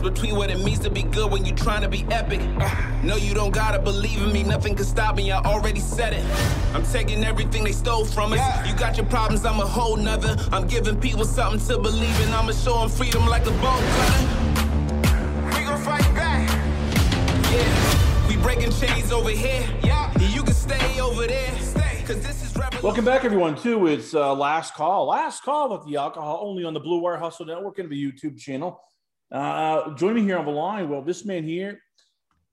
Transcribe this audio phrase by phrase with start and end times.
[0.00, 2.40] difference between what it means to be good when you're trying to be epic.
[3.02, 6.24] No, you don't gotta believe in me, nothing can stop me, I already said it.
[6.74, 8.38] I'm taking everything they stole from us.
[8.38, 8.68] Yeah.
[8.68, 10.36] You got your problems, I'm a whole nother.
[10.52, 14.26] I'm giving people something to believe in, I'ma show them freedom like a bolt cutter.
[15.58, 16.48] We gon' fight back.
[17.52, 19.64] Yeah, we breaking chains over here.
[19.82, 20.12] Yeah.
[20.18, 21.58] You can stay over there.
[21.58, 22.04] Stay.
[22.06, 22.82] Cause this is revolution.
[22.82, 25.06] Welcome back, everyone, to it's uh, last call.
[25.06, 28.38] Last call with the alcohol, only on the Blue Wire Hustle Network and the YouTube
[28.38, 28.80] channel.
[29.32, 30.88] Uh, join me here on the line.
[30.88, 31.80] Well, this man here,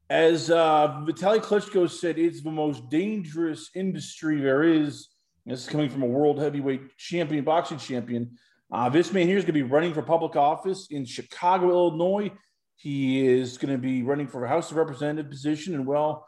[0.09, 5.09] as uh, Vitaly Klitschko said, it's the most dangerous industry there is.
[5.45, 8.37] This is coming from a world heavyweight champion, boxing champion.
[8.71, 12.31] Uh, this man here is going to be running for public office in Chicago, Illinois.
[12.75, 15.73] He is going to be running for a House of Representative position.
[15.73, 16.27] And well,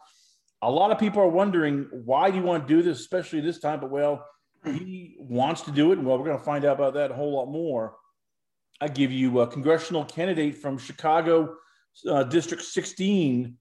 [0.61, 3.59] a lot of people are wondering why do you want to do this, especially this
[3.59, 3.81] time?
[3.81, 4.25] But well,
[4.65, 5.99] he wants to do it.
[5.99, 7.95] And well, we're going to find out about that a whole lot more.
[8.81, 11.55] I give you a congressional candidate from Chicago
[12.09, 13.57] uh, District 16.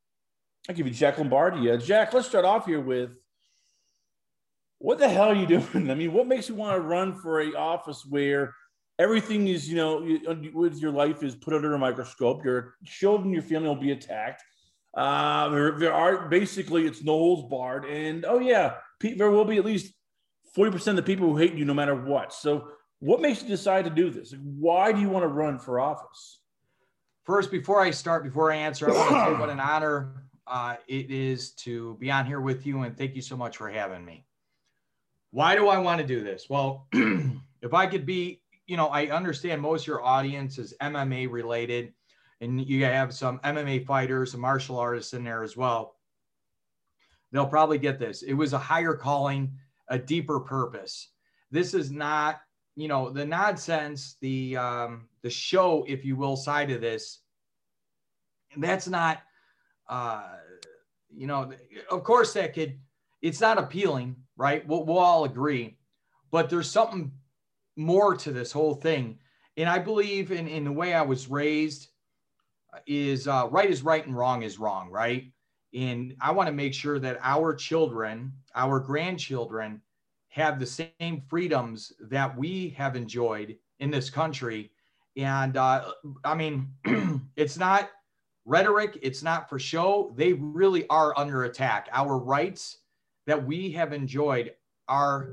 [0.69, 1.71] I give you Jack Lombardi.
[1.71, 3.11] Uh, Jack, let's start off here with
[4.79, 5.91] what the hell are you doing?
[5.91, 8.55] I mean, what makes you want to run for a office where
[8.99, 12.45] everything is, you know, you- with your life is put under a microscope.
[12.45, 14.43] Your children, your family will be attacked.
[14.97, 19.59] Uh, there, there are basically it's no holds barred, and oh yeah, there will be
[19.59, 19.93] at least
[20.55, 22.33] forty percent of the people who hate you no matter what.
[22.33, 24.35] So, what makes you decide to do this?
[24.43, 26.41] Why do you want to run for office?
[27.25, 30.77] First, before I start, before I answer, I want to say what an honor uh,
[30.89, 34.05] it is to be on here with you, and thank you so much for having
[34.05, 34.25] me.
[35.31, 36.47] Why do I want to do this?
[36.49, 41.31] Well, if I could be, you know, I understand most of your audience is MMA
[41.31, 41.93] related,
[42.41, 45.97] and you have some MMA fighters, some martial artists in there as well.
[47.31, 48.23] They'll probably get this.
[48.23, 49.53] It was a higher calling,
[49.89, 51.11] a deeper purpose.
[51.51, 52.41] This is not
[52.79, 57.21] you know the nonsense the um the show if you will side of this
[58.57, 59.19] that's not
[59.89, 60.23] uh
[61.15, 61.53] you know
[61.91, 62.79] of course that could
[63.21, 64.67] it's not appealing right?
[64.67, 65.77] We'll, we'll all agree.
[66.31, 67.13] But there's something
[67.77, 69.19] more to this whole thing.
[69.57, 71.89] And i believe in in the way i was raised
[72.87, 75.33] is uh, right is right and wrong is wrong right?
[75.75, 79.83] And i want to make sure that our children our grandchildren
[80.39, 84.71] have the same freedoms that we have enjoyed in this country.
[85.17, 85.93] And uh,
[86.25, 86.69] I mean,
[87.37, 87.91] it's not
[88.45, 90.15] rhetoric, it's not for show.
[90.17, 91.89] They really are under attack.
[91.93, 92.79] Our rights
[93.27, 94.53] that we have enjoyed
[94.89, 95.33] are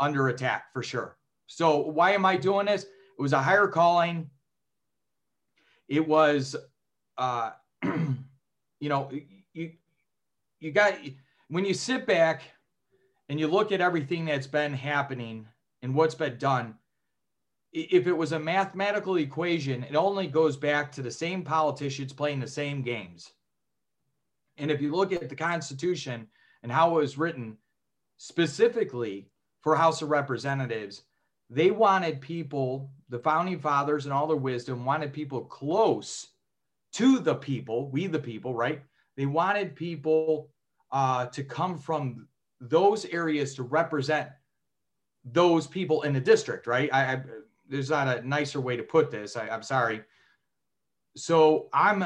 [0.00, 1.16] under attack for sure.
[1.46, 2.82] So, why am I doing this?
[2.82, 4.28] It was a higher calling.
[5.88, 6.56] It was,
[7.18, 7.50] uh,
[7.82, 9.10] you know,
[9.54, 9.72] you,
[10.60, 10.94] you got,
[11.48, 12.42] when you sit back,
[13.28, 15.46] and you look at everything that's been happening
[15.82, 16.74] and what's been done,
[17.72, 22.40] if it was a mathematical equation, it only goes back to the same politicians playing
[22.40, 23.32] the same games.
[24.58, 26.26] And if you look at the Constitution
[26.62, 27.56] and how it was written
[28.18, 29.30] specifically
[29.62, 31.02] for House of Representatives,
[31.48, 36.28] they wanted people, the founding fathers and all their wisdom, wanted people close
[36.94, 38.82] to the people, we the people, right?
[39.16, 40.50] They wanted people
[40.90, 42.28] uh, to come from
[42.62, 44.28] those areas to represent
[45.24, 46.88] those people in the district, right?
[46.92, 47.22] I, I
[47.68, 49.36] there's not a nicer way to put this.
[49.36, 50.02] I, I'm sorry.
[51.16, 52.04] So I'm,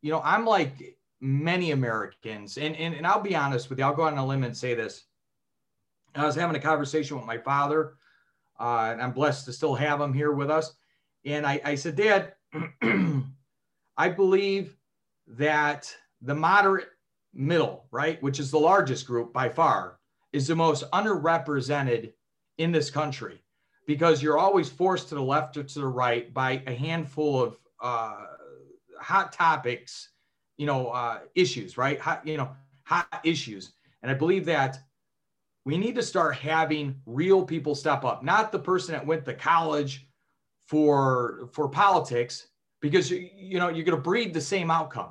[0.00, 3.84] you know, I'm like many Americans, and, and and I'll be honest with you.
[3.84, 5.04] I'll go on a limb and say this.
[6.14, 7.94] I was having a conversation with my father,
[8.58, 10.72] uh, and I'm blessed to still have him here with us.
[11.26, 12.34] And I, I said, Dad,
[13.96, 14.76] I believe
[15.26, 16.88] that the moderate
[17.36, 19.98] middle, right, which is the largest group by far,
[20.32, 22.12] is the most underrepresented
[22.58, 23.42] in this country
[23.86, 27.58] because you're always forced to the left or to the right by a handful of
[27.80, 28.24] uh,
[29.00, 30.10] hot topics,
[30.56, 32.00] you know, uh, issues, right?
[32.00, 32.50] Hot, you know,
[32.84, 33.72] hot issues.
[34.02, 34.78] And I believe that
[35.64, 39.34] we need to start having real people step up, not the person that went to
[39.34, 40.08] college
[40.66, 42.48] for for politics,
[42.80, 45.10] because you, know you're going to breed the same outcome.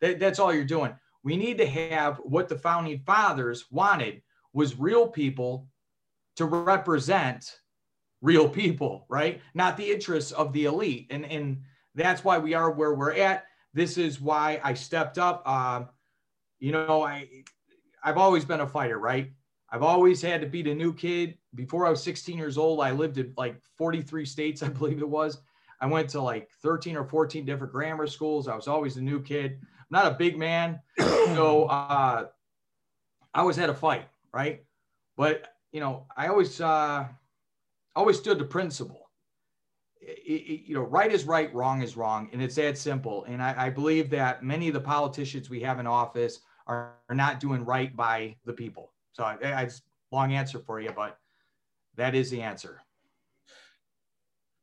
[0.00, 0.94] That, that's all you're doing
[1.26, 5.66] we need to have what the founding fathers wanted was real people
[6.36, 7.58] to represent
[8.22, 9.40] real people right?
[9.52, 11.08] Not the interests of the elite.
[11.10, 11.62] And and
[11.96, 13.46] that's why we are where we're at.
[13.74, 15.46] This is why i stepped up.
[15.48, 15.88] Um,
[16.60, 17.28] you know i
[18.04, 19.32] i've always been a fighter right?
[19.72, 21.38] I've always had to beat a new kid.
[21.56, 25.08] Before i was 16 years old i lived in like 43 states i believe it
[25.20, 25.38] was.
[25.80, 28.46] I went to like 13 or 14 different grammar schools.
[28.46, 29.58] I was always a new kid
[29.90, 32.26] not a big man, so uh,
[33.34, 34.64] I always had a fight, right?
[35.16, 37.06] But you know, I always uh,
[37.94, 39.06] always stood the principle,
[40.06, 43.24] it, you know, right is right, wrong is wrong, and it's that simple.
[43.24, 47.16] And I, I believe that many of the politicians we have in office are, are
[47.16, 48.92] not doing right by the people.
[49.12, 49.82] So I, I it's
[50.12, 51.18] long answer for you, but
[51.96, 52.82] that is the answer.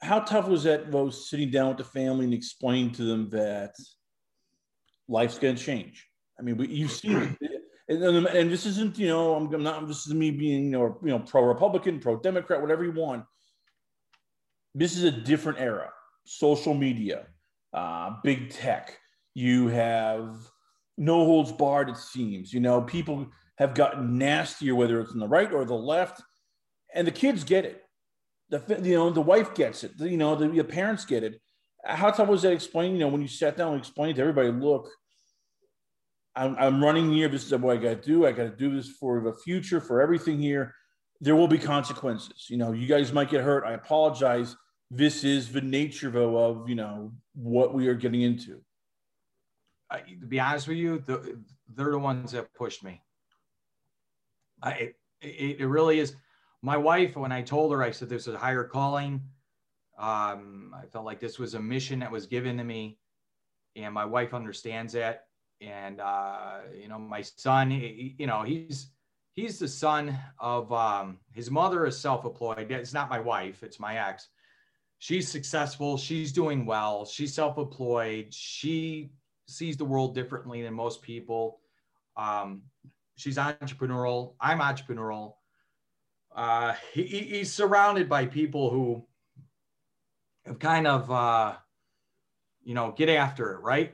[0.01, 3.73] How tough was that, though, sitting down with the family and explaining to them that
[5.07, 6.07] life's going to change?
[6.39, 7.49] I mean, you've seen it.
[7.89, 10.97] And, and, this isn't, you know, I'm, I'm not, this is me being, you know,
[11.03, 13.25] you know pro Republican, pro Democrat, whatever you want
[14.75, 15.91] this is a different era.
[16.25, 17.27] Social media,
[17.73, 18.97] uh, big tech.
[19.33, 20.37] You have
[20.97, 21.89] no holds barred.
[21.89, 23.27] It seems you know people
[23.57, 26.21] have gotten nastier, whether it's on the right or the left,
[26.93, 27.83] and the kids get it.
[28.49, 29.97] The you know the wife gets it.
[29.97, 31.39] The, you know the, the parents get it.
[31.85, 32.93] How tough was that explaining?
[32.93, 34.89] You know when you sat down and explained to everybody, look,
[36.35, 37.27] I'm, I'm running here.
[37.27, 38.25] This is what I got to do.
[38.25, 40.73] I got to do this for the future, for everything here.
[41.21, 42.47] There will be consequences.
[42.49, 43.65] You know, you guys might get hurt.
[43.65, 44.55] I apologize
[44.95, 48.61] this is the nature though of you know what we are getting into
[49.89, 51.39] uh, to be honest with you the,
[51.75, 53.01] they're the ones that pushed me
[54.61, 56.15] I, it, it really is
[56.61, 59.21] my wife when i told her i said this is a higher calling
[59.97, 62.97] um, i felt like this was a mission that was given to me
[63.75, 65.25] and my wife understands that
[65.61, 68.91] and uh, you know my son he, you know he's
[69.33, 72.69] he's the son of um, his mother is self-employed.
[72.71, 74.27] It's not my wife it's my ex.
[74.99, 79.11] She's successful she's doing well she's self-employed she
[79.47, 81.59] sees the world differently than most people.
[82.15, 82.63] Um,
[83.15, 85.35] she's entrepreneurial i'm entrepreneurial.
[86.35, 89.05] Uh, he, he's surrounded by people who
[90.45, 91.55] have kind of uh,
[92.63, 93.93] you know get after it right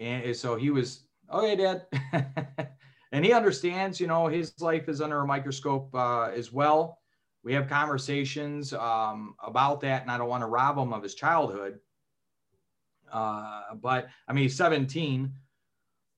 [0.00, 1.86] and so he was okay dad
[3.12, 6.98] and he understands you know his life is under a microscope uh, as well
[7.44, 11.14] we have conversations um, about that, and I don't want to rob him of his
[11.14, 11.78] childhood.
[13.12, 15.30] Uh, but I mean, he's 17.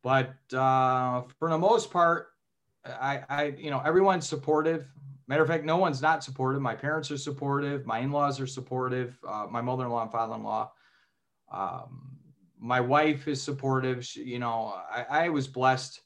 [0.04, 2.28] But uh, for the most part,
[2.84, 4.86] I, I, you know, everyone's supportive.
[5.28, 6.62] Matter of fact, no one's not supportive.
[6.62, 7.84] My parents are supportive.
[7.84, 9.18] My in-laws are supportive.
[9.26, 10.70] Uh, my mother-in-law and father-in-law.
[11.52, 12.16] Um,
[12.58, 14.04] my wife is supportive.
[14.04, 16.00] She, you know, I, I was blessed.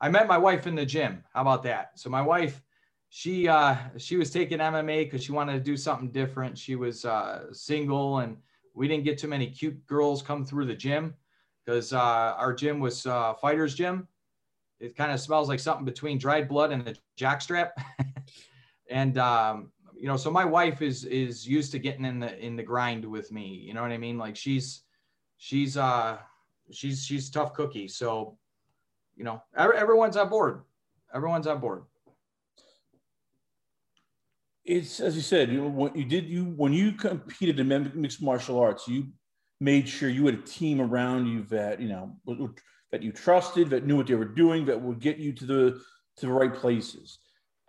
[0.00, 1.24] I met my wife in the gym.
[1.32, 1.98] How about that?
[1.98, 2.62] So my wife
[3.10, 6.58] she uh, she was taking MMA because she wanted to do something different.
[6.58, 8.36] She was uh, single, and
[8.74, 11.14] we didn't get too many cute girls come through the gym
[11.64, 14.06] because uh, our gym was uh, fighters gym.
[14.78, 17.70] It kind of smells like something between dried blood and a jackstrap.
[18.90, 22.56] and um, you know, so my wife is is used to getting in the in
[22.56, 23.46] the grind with me.
[23.46, 24.18] You know what I mean?
[24.18, 24.82] Like she's
[25.36, 26.18] she's uh
[26.70, 27.88] she's she's tough cookie.
[27.88, 28.36] So
[29.16, 30.62] you know, everyone's on board.
[31.12, 31.82] Everyone's on board
[34.68, 38.58] it's as you said, you when you did you when you competed in mixed martial
[38.58, 39.08] arts, you
[39.60, 42.14] made sure you had a team around you that you know
[42.92, 45.80] that you trusted, that knew what they were doing, that would get you to the
[46.18, 47.18] to the right places.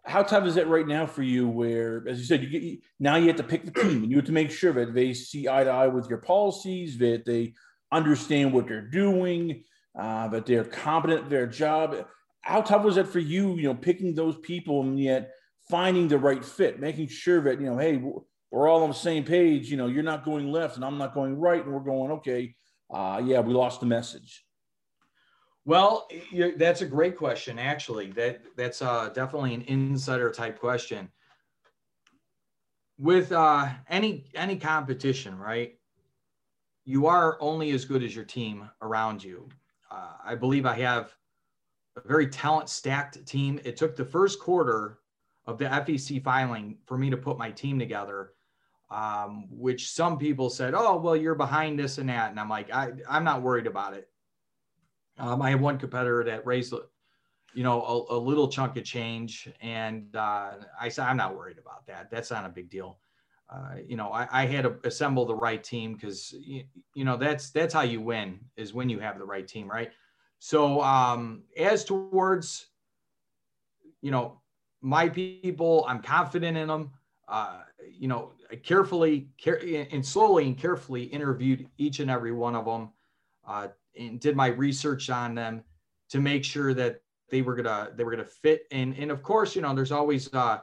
[0.10, 1.48] How tough is it right now for you?
[1.48, 4.18] Where, as you said, you get now you have to pick the team, and you
[4.18, 7.54] have to make sure that they see eye to eye with your policies, that they
[7.92, 9.64] understand what they're doing,
[9.98, 12.08] uh, that they're competent at their job.
[12.42, 13.56] How tough was that for you?
[13.56, 15.32] You know, picking those people, and yet
[15.70, 18.02] finding the right fit, making sure that, you know, hey,
[18.52, 19.70] we're all on the same page.
[19.70, 21.64] You know, you're not going left and I'm not going right.
[21.64, 22.56] And we're going, okay,
[22.92, 24.44] uh, yeah, we lost the message.
[25.70, 26.08] Well,
[26.58, 27.60] that's a great question.
[27.60, 31.12] Actually, that that's uh, definitely an insider type question.
[32.98, 35.78] With uh, any any competition, right?
[36.86, 39.48] You are only as good as your team around you.
[39.92, 41.14] Uh, I believe I have
[41.96, 43.60] a very talent stacked team.
[43.64, 44.98] It took the first quarter
[45.46, 48.32] of the FEC filing for me to put my team together,
[48.90, 52.32] um, which some people said, oh, well, you're behind this and that.
[52.32, 54.10] And I'm like, I, I'm not worried about it.
[55.20, 56.74] Um, I have one competitor that raised,
[57.54, 59.50] you know, a, a little chunk of change.
[59.62, 62.10] And uh, I said, I'm not worried about that.
[62.10, 63.00] That's not a big deal.
[63.50, 67.18] Uh, you know, I, I, had to assemble the right team because, you, you know,
[67.18, 69.68] that's, that's how you win is when you have the right team.
[69.68, 69.92] Right.
[70.38, 72.68] So um, as towards,
[74.02, 74.40] you know,
[74.82, 76.92] my people, I'm confident in them.
[77.28, 77.62] Uh,
[77.92, 79.60] you know, I carefully care,
[79.92, 82.90] and slowly and carefully interviewed each and every one of them
[83.48, 83.68] uh,
[84.00, 85.64] and did my research on them
[86.10, 88.64] to make sure that they were gonna they were gonna fit.
[88.72, 90.60] And and of course, you know, there's always uh,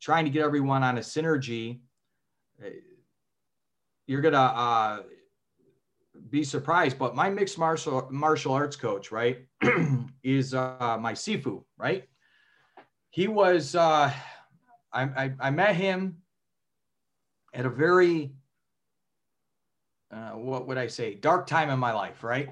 [0.00, 1.80] trying to get everyone on a synergy.
[4.06, 5.02] You're gonna uh,
[6.30, 9.46] be surprised, but my mixed martial martial arts coach, right,
[10.22, 12.04] is uh, my Sifu, right?
[13.12, 14.10] he was uh,
[14.92, 16.16] I, I, I met him
[17.54, 18.32] at a very
[20.12, 22.50] uh, what would I say, dark time in my life, right?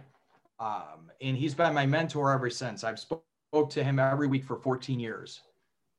[0.59, 2.85] Um, and he's been my mentor ever since.
[2.85, 5.41] I've spoke, spoke to him every week for 14 years,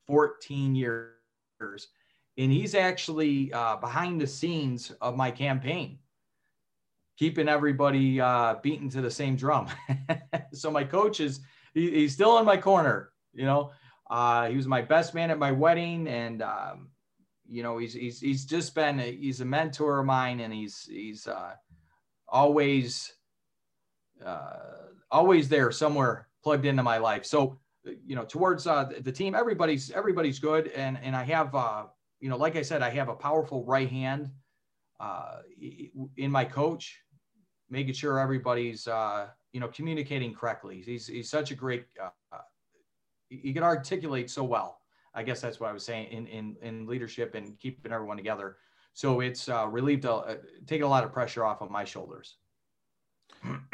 [0.07, 1.09] 14 years.
[2.37, 5.99] And he's actually uh, behind the scenes of my campaign,
[7.17, 9.67] keeping everybody uh, beaten to the same drum.
[10.53, 11.41] so my coach is,
[11.73, 13.71] he, he's still in my corner, you know,
[14.09, 16.87] uh, he was my best man at my wedding, and um,
[17.51, 20.87] you know he's he's he's just been a, he's a mentor of mine, and he's
[20.89, 21.53] he's uh,
[22.29, 23.13] always
[24.25, 27.25] uh, always there somewhere plugged into my life.
[27.25, 31.83] So you know towards uh, the team, everybody's everybody's good, and and I have uh,
[32.21, 34.31] you know like I said, I have a powerful right hand
[35.01, 35.39] uh,
[36.15, 37.01] in my coach,
[37.69, 40.81] making sure everybody's uh, you know communicating correctly.
[40.85, 42.37] He's he's such a great uh,
[43.29, 44.80] you can articulate so well.
[45.13, 48.57] I guess that's what I was saying in in, in leadership and keeping everyone together.
[48.93, 50.35] So it's uh, relieved, a, uh,
[50.67, 52.35] taking a lot of pressure off of my shoulders.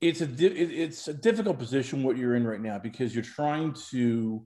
[0.00, 4.44] it's a it's a difficult position what you're in right now because you're trying to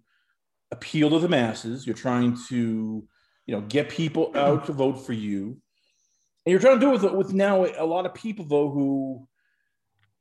[0.70, 1.87] appeal to the masses.
[1.87, 3.06] You're trying to
[3.46, 5.56] you know get people out to vote for you,
[6.44, 9.26] and you're trying to do it with with now a lot of people though who,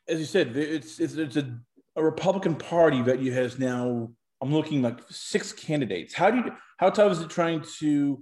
[0.07, 1.59] as you said, it's it's, it's a
[1.95, 4.11] a Republican Party that you has now.
[4.43, 6.13] I'm looking like six candidates.
[6.13, 6.51] How do you?
[6.77, 8.21] How tough is it trying to,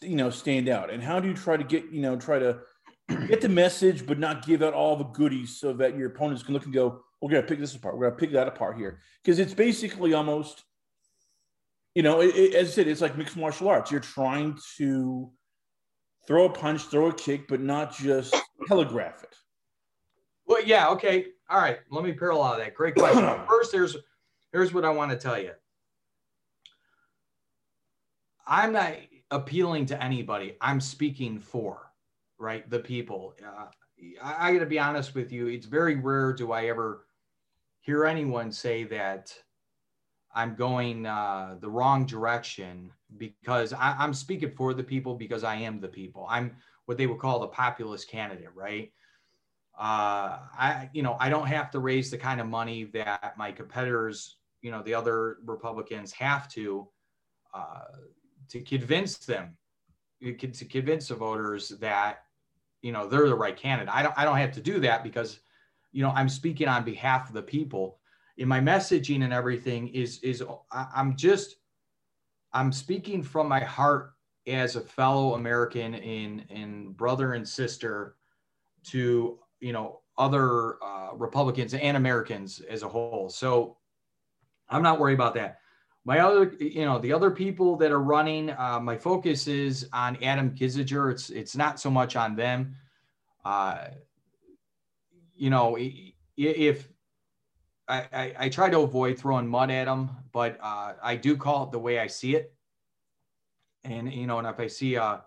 [0.00, 0.90] you know, stand out?
[0.90, 2.60] And how do you try to get, you know, try to
[3.28, 6.54] get the message, but not give out all the goodies so that your opponents can
[6.54, 7.98] look and go, "We're gonna pick this apart.
[7.98, 10.64] We're gonna pick that apart here," because it's basically almost,
[11.94, 13.90] you know, it, it, as I said, it's like mixed martial arts.
[13.90, 15.30] You're trying to
[16.26, 18.34] throw a punch, throw a kick, but not just
[18.68, 19.36] telegraph it.
[20.46, 21.26] Well, yeah, okay.
[21.50, 21.78] All right.
[21.90, 22.74] Let me parallel that.
[22.74, 23.22] Great question.
[23.48, 23.96] First, here's
[24.56, 25.50] here's what I want to tell you.
[28.46, 28.94] I'm not
[29.30, 30.56] appealing to anybody.
[30.62, 31.92] I'm speaking for,
[32.38, 33.34] right, the people.
[33.46, 33.66] Uh,
[34.22, 35.48] I, I got to be honest with you.
[35.48, 37.04] It's very rare do I ever
[37.80, 39.34] hear anyone say that
[40.34, 45.56] I'm going uh, the wrong direction because I, I'm speaking for the people because I
[45.56, 46.26] am the people.
[46.30, 48.90] I'm what they would call the populist candidate, right?
[49.78, 53.52] uh, I, you know, I don't have to raise the kind of money that my
[53.52, 56.88] competitors, you know, the other Republicans have to,
[57.54, 57.84] uh,
[58.48, 59.56] to convince them,
[60.22, 62.24] to convince the voters that,
[62.82, 63.94] you know, they're the right candidate.
[63.94, 65.40] I don't, I don't have to do that because,
[65.92, 67.98] you know, I'm speaking on behalf of the people.
[68.38, 71.56] In my messaging and everything is, is I'm just,
[72.52, 74.12] I'm speaking from my heart
[74.46, 78.16] as a fellow American in in brother and sister
[78.84, 83.28] to you know other uh, Republicans and Americans as a whole.
[83.28, 83.76] So
[84.68, 85.60] I'm not worried about that.
[86.04, 90.22] My other, you know, the other people that are running, uh, my focus is on
[90.22, 91.10] Adam Kinzinger.
[91.10, 92.76] It's it's not so much on them.
[93.44, 93.88] Uh,
[95.34, 95.76] you know,
[96.36, 96.88] if
[97.88, 101.64] I, I, I, try to avoid throwing mud at them, but uh, I do call
[101.64, 102.52] it the way I see it.
[103.84, 105.22] And you know, and if I see a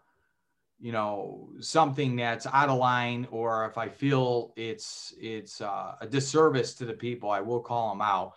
[0.80, 6.08] you know something that's out of line or if i feel it's it's uh, a
[6.08, 8.34] disservice to the people i will call them out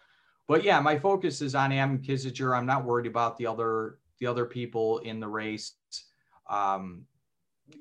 [0.49, 2.57] but yeah my focus is on Adam Kinzinger.
[2.57, 5.75] i'm not worried about the other the other people in the race.
[6.49, 7.03] Um,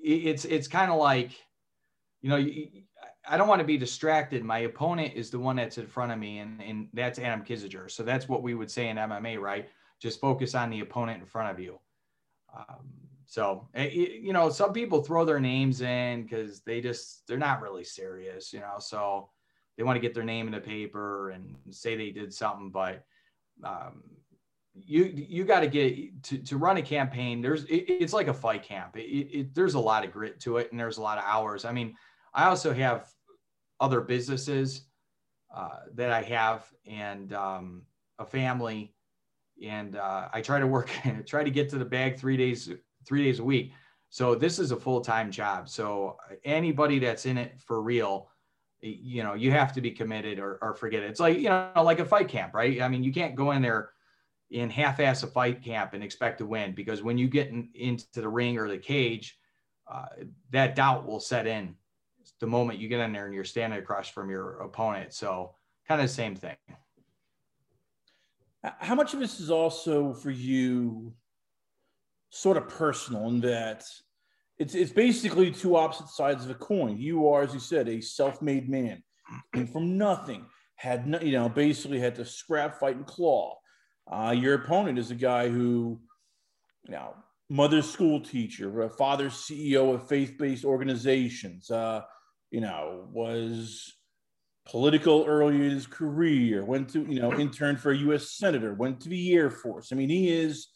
[0.04, 1.32] it, it's it's kind of like
[2.22, 2.38] you know
[3.28, 4.44] i don't want to be distracted.
[4.44, 7.90] My opponent is the one that's in front of me and, and that's adam Kinzinger.
[7.92, 9.70] so that's what we would say in mma right?
[10.02, 11.80] Just focus on the opponent in front of you.
[12.58, 12.90] Um,
[13.28, 17.62] so, eh, you know, some people throw their names in because they just, they're not
[17.62, 19.30] really serious, you know, so
[19.78, 23.04] they want to get their name in the paper and say they did something, but
[23.64, 24.04] um,
[24.74, 27.42] you, you got to get to, to run a campaign.
[27.42, 28.98] There's, it, it's like a fight camp.
[28.98, 31.66] It, it, there's a lot of grit to it and there's a lot of hours.
[31.66, 31.96] I mean,
[32.34, 33.10] I also have
[33.80, 34.84] other businesses
[35.56, 37.84] uh, that I have and um,
[38.20, 38.94] a family
[39.64, 40.90] and uh, I try to work,
[41.26, 42.70] try to get to the bag three days
[43.06, 43.74] three days a week.
[44.10, 45.70] So this is a full time job.
[45.70, 48.30] So anybody that's in it for real,
[48.82, 51.10] you know, you have to be committed or, or forget it.
[51.10, 52.82] It's like, you know, like a fight camp, right?
[52.82, 53.92] I mean, you can't go in there
[54.50, 57.70] in half ass a fight camp and expect to win because when you get in,
[57.76, 59.38] into the ring or the cage,
[59.90, 60.06] uh,
[60.52, 61.76] that doubt will set in
[62.40, 65.14] the moment you get in there and you're standing across from your opponent.
[65.14, 65.56] So
[65.88, 66.56] kind of the same thing.
[68.64, 71.14] How much of this is also for you
[72.30, 73.86] sort of personal in that
[74.62, 76.98] it's it's basically two opposite sides of a coin.
[77.00, 79.02] You are, as you said, a self-made man,
[79.56, 83.58] and from nothing had no, you know basically had to scrap, fight, and claw.
[84.12, 86.00] Uh, your opponent is a guy who,
[86.86, 87.16] you know,
[87.50, 91.72] mother school teacher, father CEO of faith-based organizations.
[91.72, 92.02] Uh,
[92.52, 93.92] you know, was
[94.68, 96.64] political early in his career.
[96.64, 98.34] Went to you know interned for a U.S.
[98.34, 98.76] senator.
[98.76, 99.92] Went to the Air Force.
[99.92, 100.68] I mean, he is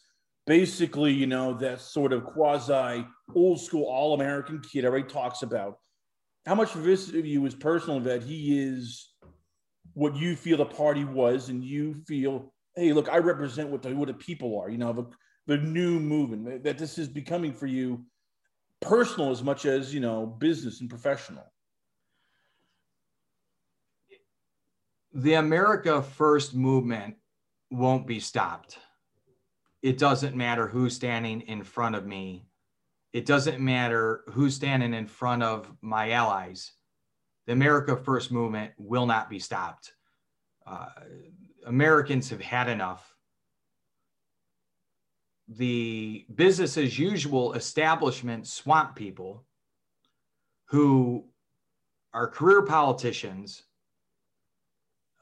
[0.46, 4.84] basically you know that sort of quasi old school all American kid.
[4.84, 5.78] Everybody talks about
[6.44, 9.12] how much of this of you is personal that he is
[9.94, 13.94] what you feel the party was, and you feel, hey, look, I represent what the
[13.94, 14.70] what the people are.
[14.70, 15.06] You know, the
[15.46, 18.04] the new movement that this is becoming for you
[18.80, 21.44] personal as much as you know business and professional
[25.14, 27.16] the america first movement
[27.70, 28.78] won't be stopped
[29.86, 32.44] it doesn't matter who's standing in front of me.
[33.12, 36.72] It doesn't matter who's standing in front of my allies.
[37.46, 39.92] The america first movement will not be stopped.
[40.66, 40.88] Uh,
[41.66, 43.14] americans have had enough.
[45.46, 49.44] The business as usual establishment swamp people
[50.64, 51.26] who
[52.12, 53.62] are career politicians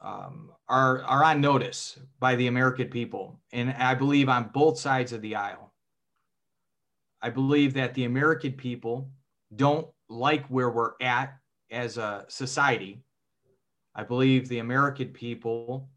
[0.05, 3.39] um, are, are on notice by the American people.
[3.51, 5.73] And I believe on both sides of the aisle.
[7.21, 9.09] I believe that the American people
[9.55, 11.37] don't like where we're at
[11.71, 13.03] as a society.
[13.95, 15.89] I believe the American people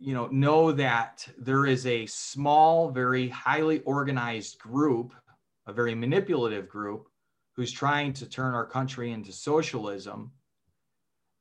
[0.00, 5.14] you know know that there is a small very highly organized group
[5.66, 7.08] a very manipulative group
[7.54, 10.32] who's trying to turn our country into socialism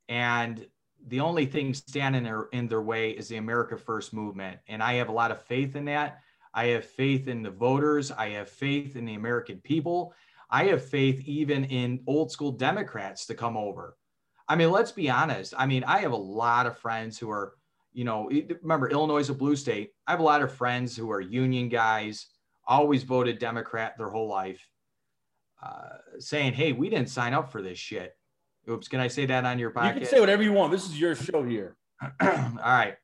[0.10, 0.68] and
[1.08, 4.60] the only thing standing in their way is the america first movement.
[4.68, 6.22] And i have a lot of faith in that.
[6.54, 8.12] I have faith in the voters.
[8.12, 10.14] I have faith in the american people.
[10.50, 13.98] I have faith even in old school democrats to come over.
[14.48, 15.54] I mean let's be honest.
[15.58, 17.54] I mean i have a lot of friends who are
[17.96, 18.30] you know,
[18.62, 19.94] remember Illinois is a blue state.
[20.06, 22.28] I have a lot of friends who are union guys,
[22.68, 24.68] always voted Democrat their whole life,
[25.64, 28.18] uh, saying, "Hey, we didn't sign up for this shit."
[28.70, 29.94] Oops, can I say that on your podcast?
[29.94, 30.72] You can say whatever you want.
[30.72, 31.76] This is your show here.
[32.22, 32.96] All right.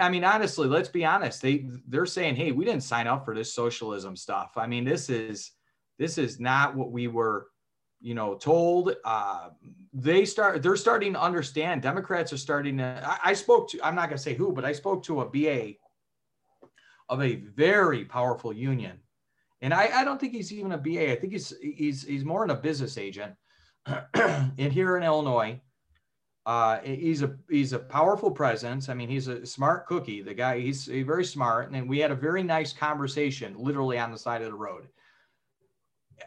[0.00, 1.42] I mean, honestly, let's be honest.
[1.42, 5.10] They they're saying, "Hey, we didn't sign up for this socialism stuff." I mean, this
[5.10, 5.50] is
[5.98, 7.48] this is not what we were
[8.04, 8.94] you know, told.
[9.02, 9.48] Uh,
[9.94, 11.80] they start, they're starting to understand.
[11.80, 13.02] Democrats are starting to.
[13.02, 15.28] I, I spoke to, I'm not going to say who, but I spoke to a
[15.28, 15.72] BA
[17.08, 18.98] of a very powerful union,
[19.62, 21.12] and I, I don't think he's even a BA.
[21.12, 23.32] I think he's he's he's more in a business agent.
[24.14, 25.60] and here in Illinois,
[26.46, 28.88] uh, he's a he's a powerful presence.
[28.88, 30.22] I mean, he's a smart cookie.
[30.22, 34.18] The guy, he's, very smart, and we had a very nice conversation, literally on the
[34.18, 34.88] side of the road.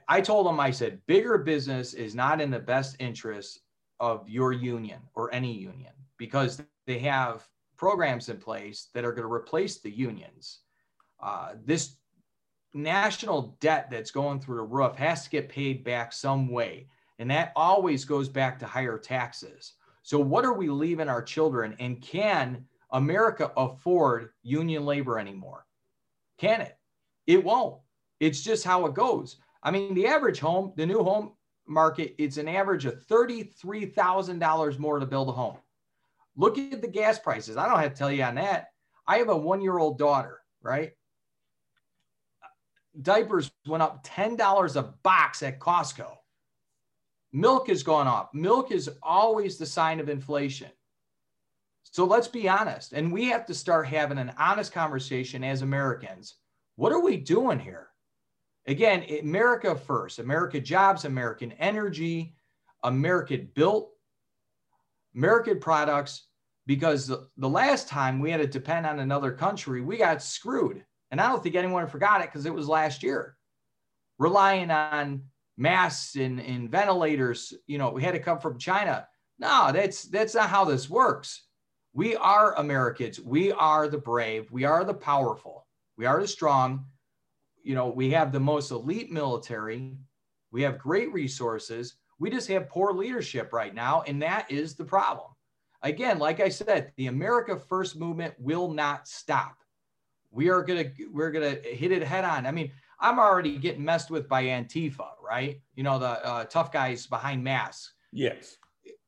[0.08, 3.60] I told him, I said, bigger business is not in the best interest
[4.00, 9.28] of your union or any union because they have programs in place that are going
[9.28, 10.60] to replace the unions.
[11.22, 11.98] Uh, this
[12.74, 16.88] national debt that's going through the roof has to get paid back some way.
[17.19, 19.73] And that always goes back to higher taxes.
[20.03, 21.75] So, what are we leaving our children?
[21.80, 25.65] And can America afford union labor anymore?
[26.38, 26.77] Can it?
[27.25, 27.80] It won't.
[28.19, 29.38] It's just how it goes.
[29.63, 31.34] I mean, the average home, the new home
[31.67, 35.58] market, it's an average of $33,000 more to build a home.
[36.36, 37.58] Look at the gas prices.
[37.58, 38.67] I don't have to tell you on that.
[39.08, 40.91] I have a one year old daughter, right?
[43.01, 46.16] Diapers went up $10 a box at Costco.
[47.34, 48.34] Milk has gone up.
[48.34, 50.70] Milk is always the sign of inflation.
[51.84, 52.94] So let's be honest.
[52.94, 56.36] And we have to start having an honest conversation as Americans.
[56.76, 57.88] What are we doing here?
[58.68, 62.36] Again, America first, America jobs, American energy,
[62.84, 63.92] American built,
[65.16, 66.28] American products,
[66.66, 70.84] because the, the last time we had to depend on another country, we got screwed.
[71.12, 73.38] And I don't think anyone forgot it because it was last year.
[74.20, 75.24] Relying on
[75.58, 79.08] masks and, and ventilators, you know, we had to come from China.
[79.39, 81.43] No, that's that's not how this works.
[81.93, 83.20] We are Americans.
[83.20, 84.52] We are the brave.
[84.52, 85.65] We are the powerful.
[85.98, 86.86] We are the strong
[87.67, 89.98] you know, we have the most elite military,
[90.52, 91.96] we have great resources.
[92.17, 95.32] We just have poor leadership right now, and that is the problem.
[95.84, 99.58] Again, like I said, the America First movement will not stop.
[100.32, 102.46] We are gonna we're gonna hit it head on.
[102.46, 105.62] I mean, I'm already getting messed with by Antifa, right?
[105.76, 107.94] You know, the uh, tough guys behind masks.
[108.12, 108.58] Yes.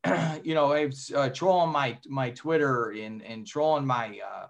[0.44, 4.48] you know, I was uh, trolling my my Twitter and and trolling my uh,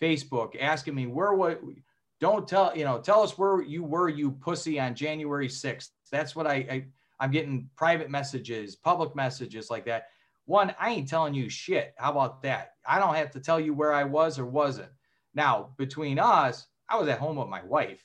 [0.00, 1.60] Facebook, asking me where what
[2.20, 6.36] don't tell you know tell us where you were you pussy on january 6th that's
[6.36, 6.86] what I, I
[7.18, 10.08] i'm getting private messages public messages like that
[10.44, 13.74] one i ain't telling you shit how about that i don't have to tell you
[13.74, 14.90] where i was or wasn't
[15.34, 18.04] now between us i was at home with my wife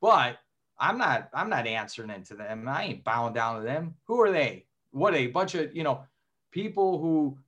[0.00, 0.36] But
[0.78, 2.68] I'm not I'm not answering into them.
[2.68, 3.94] I ain't bowing down to them.
[4.06, 4.66] Who are they?
[4.90, 6.04] What a bunch of, you know,
[6.50, 7.38] people who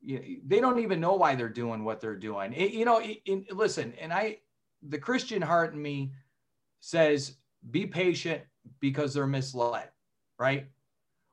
[0.00, 2.52] you know, they don't even know why they're doing what they're doing.
[2.52, 3.02] It, you know,
[3.50, 4.38] listen, and I
[4.82, 6.12] the Christian heart in me
[6.80, 7.36] says
[7.70, 8.42] be patient
[8.80, 9.88] because they're misled,
[10.38, 10.68] right?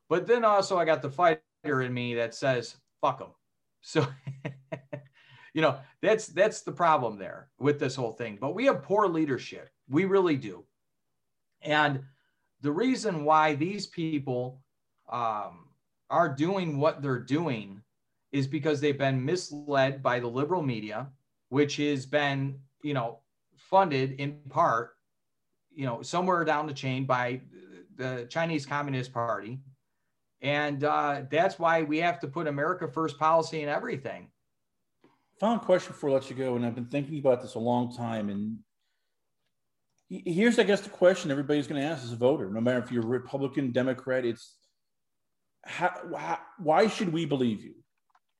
[0.10, 1.42] But then also I got the fighter
[1.82, 3.30] in me that says fuck them.
[3.82, 4.08] So
[5.54, 8.38] you know, that's that's the problem there with this whole thing.
[8.40, 9.70] But we have poor leadership.
[9.90, 10.64] We really do.
[11.64, 12.02] And
[12.62, 14.62] the reason why these people
[15.12, 15.68] um,
[16.10, 17.82] are doing what they're doing
[18.32, 21.08] is because they've been misled by the liberal media,
[21.50, 23.20] which has been, you know,
[23.58, 24.98] funded in part,
[25.74, 27.42] you know, somewhere down the chain by
[27.96, 29.60] the Chinese Communist Party.
[30.42, 34.30] And uh, that's why we have to put America first policy in everything.
[35.40, 38.30] Final question I let you go, and I've been thinking about this a long time,
[38.30, 38.58] and
[40.26, 42.92] here's i guess the question everybody's going to ask as a voter no matter if
[42.92, 44.58] you're republican democrat it's
[45.66, 47.76] how, how, why should we believe you?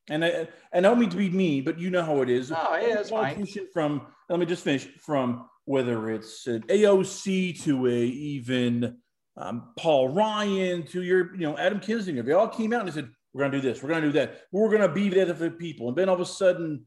[0.10, 2.52] And I, and I don't mean to be me but you know how it is.
[2.52, 3.46] Oh yeah it's fine.
[3.72, 8.98] from let me just finish from whether it's an aoc to a even
[9.38, 13.10] um, paul ryan to your you know adam kinzinger they all came out and said
[13.34, 14.42] we're going to do this we're going to do that.
[14.52, 15.88] We're going to be there for the people.
[15.88, 16.86] And then all of a sudden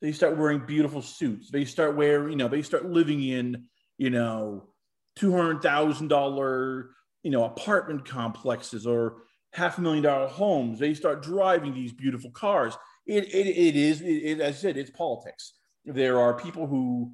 [0.00, 1.50] they start wearing beautiful suits.
[1.50, 3.64] They start wearing you know they start living in
[3.98, 4.68] you know,
[5.16, 6.90] two hundred thousand dollar,
[7.22, 10.78] you know, apartment complexes or half a million dollar homes.
[10.78, 12.76] They start driving these beautiful cars.
[13.06, 15.54] It, it, it is, it, it, as I said, it's politics.
[15.84, 17.12] There are people who,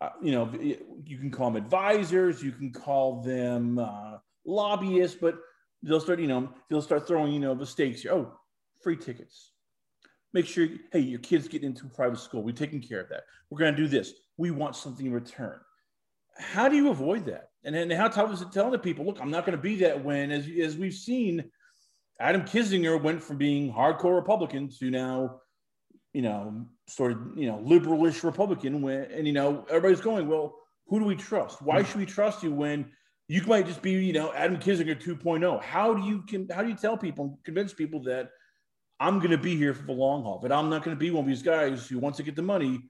[0.00, 0.50] uh, you know,
[1.04, 5.36] you can call them advisors, you can call them uh, lobbyists, but
[5.82, 8.12] they'll start, you know, they'll start throwing, you know, the stakes here.
[8.12, 8.32] Oh,
[8.82, 9.52] free tickets.
[10.32, 12.42] Make sure, hey, your kids get into private school.
[12.42, 13.24] We're taking care of that.
[13.48, 14.12] We're going to do this.
[14.38, 15.60] We want something in return
[16.38, 17.50] how do you avoid that?
[17.64, 19.76] And then how tough is it telling the people, look, I'm not going to be
[19.76, 21.50] that when, as, as we've seen,
[22.20, 25.40] Adam Kinzinger went from being hardcore Republican to now,
[26.12, 28.80] you know, sort of, you know, liberalish Republican.
[28.82, 30.54] When, and, you know, everybody's going, well,
[30.86, 31.60] who do we trust?
[31.60, 31.86] Why hmm.
[31.86, 32.90] should we trust you when
[33.28, 35.62] you might just be, you know, Adam Kinzinger 2.0?
[35.62, 38.30] How do you can how do you tell people, convince people that
[39.00, 41.10] I'm going to be here for the long haul, that I'm not going to be
[41.10, 42.80] one of these guys who wants to get the money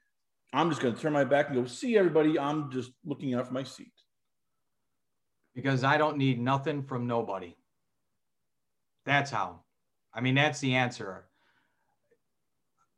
[0.56, 2.38] I'm just going to turn my back and go see everybody.
[2.38, 3.92] I'm just looking out for my seat.
[5.54, 7.54] Because I don't need nothing from nobody.
[9.04, 9.60] That's how.
[10.14, 11.26] I mean, that's the answer.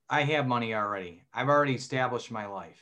[0.09, 1.25] I have money already.
[1.35, 2.81] I've already established my life.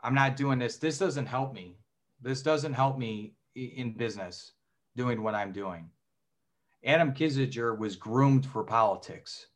[0.00, 0.78] I'm not doing this.
[0.78, 1.78] This doesn't help me.
[2.20, 4.52] This doesn't help me in business
[4.96, 5.88] doing what I'm doing.
[6.84, 9.46] Adam Kinzinger was groomed for politics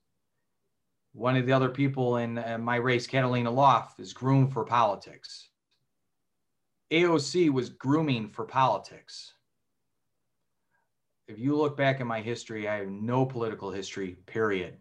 [1.12, 5.48] one of the other people in uh, my race, Catalina Lauf, is groomed for politics.
[6.90, 9.34] AOC was grooming for politics.
[11.28, 14.76] If you look back at my history, I have no political history, period.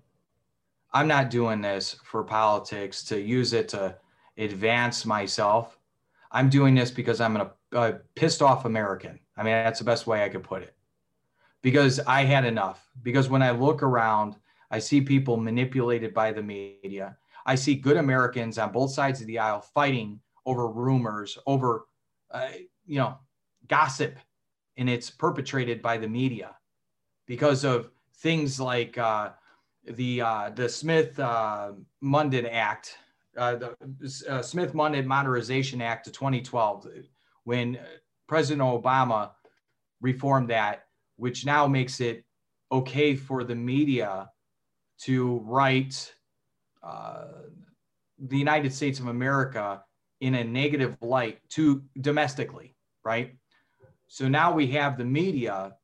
[0.91, 3.95] I'm not doing this for politics to use it to
[4.37, 5.77] advance myself.
[6.31, 9.19] I'm doing this because I'm a, a pissed off American.
[9.37, 10.75] I mean, that's the best way I could put it.
[11.61, 12.89] Because I had enough.
[13.03, 14.35] Because when I look around,
[14.71, 17.17] I see people manipulated by the media.
[17.45, 21.87] I see good Americans on both sides of the aisle fighting over rumors, over,
[22.31, 22.49] uh,
[22.85, 23.17] you know,
[23.67, 24.17] gossip,
[24.77, 26.55] and it's perpetrated by the media
[27.25, 29.29] because of things like uh,
[29.83, 32.97] the uh, the Smith uh, Mundt Act,
[33.37, 36.87] uh, the uh, Smith Mundt Modernization Act of 2012,
[37.43, 37.79] when
[38.27, 39.31] President Obama
[40.01, 40.85] reformed that,
[41.17, 42.23] which now makes it
[42.71, 44.29] okay for the media
[44.99, 46.13] to write
[46.83, 47.25] uh,
[48.17, 49.83] the United States of America
[50.21, 53.35] in a negative light to domestically, right?
[54.07, 55.75] So now we have the media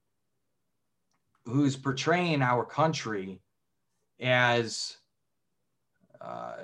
[1.45, 3.39] who's portraying our country
[4.19, 4.97] as,
[6.19, 6.55] uh,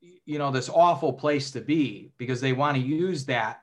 [0.00, 3.62] you know, this awful place to be because they want to use that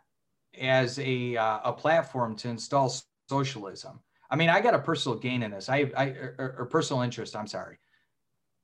[0.59, 2.93] as a, uh, a platform to install
[3.29, 3.99] socialism.
[4.29, 5.69] I mean, I got a personal gain in this.
[5.69, 7.35] I, I or, or personal interest.
[7.35, 7.77] I'm sorry.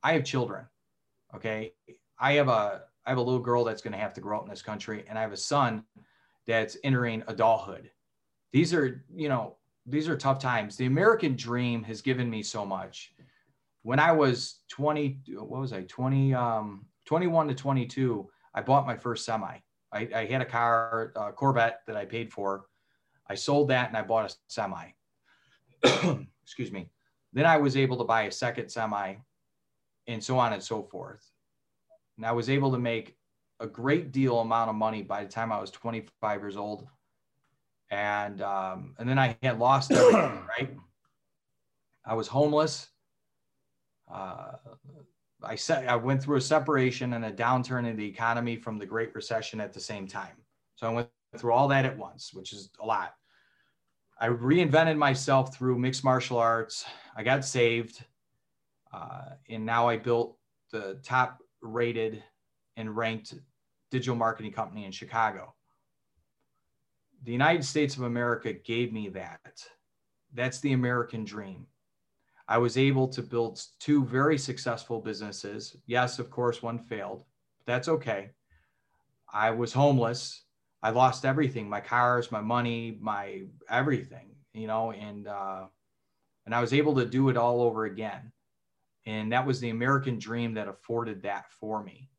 [0.04, 0.66] I have children.
[1.36, 1.74] Okay.
[2.20, 4.44] I have a I have a little girl that's going to have to grow up
[4.44, 5.84] in this country, and I have a son
[6.46, 7.90] that's entering adulthood.
[8.54, 10.76] These are, you know, these are tough times.
[10.78, 13.14] The American dream has given me so much.
[13.84, 18.96] When I was 20, what was I, 20, um, 21 to 22, I bought my
[18.96, 19.58] first semi.
[19.92, 22.66] I, I had a car, a Corvette that I paid for.
[23.28, 24.90] I sold that and I bought a semi.
[26.44, 26.92] Excuse me.
[27.34, 29.16] Then I was able to buy a second semi
[30.13, 31.30] and so on and so forth.
[32.17, 33.17] And I was able to make
[33.60, 36.88] a great deal amount of money by the time I was 25 years old.
[37.91, 40.41] and um, and then I had lost everything.
[40.58, 40.78] right,
[42.06, 42.88] I was homeless.
[44.12, 44.54] Uh,
[45.43, 48.86] I said I went through a separation and a downturn in the economy from the
[48.86, 50.36] Great Recession at the same time.
[50.76, 53.13] So I went through all that at once, which is a lot.
[54.19, 56.86] I reinvented myself through mixed martial arts.
[57.15, 58.04] I got saved,
[58.93, 60.38] uh, and now I built
[60.71, 62.23] the top rated
[62.77, 63.36] and ranked
[63.89, 65.54] digital marketing company in Chicago.
[67.23, 69.63] The United States of America gave me that.
[70.34, 71.67] That's the American dream.
[72.47, 75.77] I was able to build two very successful businesses.
[75.86, 77.23] Yes, of course, one failed,
[77.60, 78.32] but that's okay.
[79.32, 80.43] I was homeless.
[80.84, 85.65] I lost everything my cars, my money, my everything, you know, and, uh,
[86.45, 88.32] and I was able to do it all over again.
[89.06, 92.10] And that was the American dream that afforded that for me.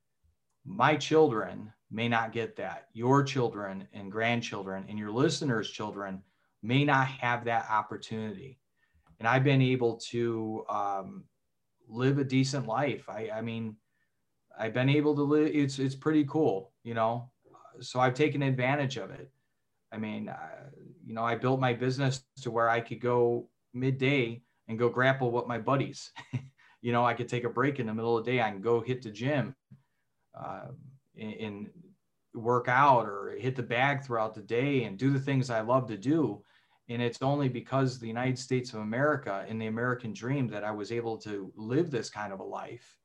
[0.64, 2.88] My children may not get that.
[2.92, 6.23] Your children and grandchildren and your listeners' children
[6.62, 8.59] may not have that opportunity.
[9.18, 11.25] And I've been able to um,
[11.88, 13.09] live a decent life.
[13.09, 13.77] I, I mean,
[14.59, 15.51] I've been able to live.
[15.55, 17.31] It's it's pretty cool, you know.
[17.81, 19.31] So I've taken advantage of it.
[19.92, 20.71] I mean, uh,
[21.05, 25.31] you know, I built my business to where I could go midday and go grapple
[25.31, 26.11] with my buddies.
[26.83, 28.42] you know, I could take a break in the middle of the day.
[28.42, 29.55] I can go hit the gym,
[30.38, 30.66] uh,
[31.18, 31.71] and,
[32.35, 35.87] work out or hit the bag throughout the day and do the things I love
[35.88, 36.42] to do.
[36.88, 40.71] And it's only because the United States of America and the American dream that I
[40.71, 42.97] was able to live this kind of a life.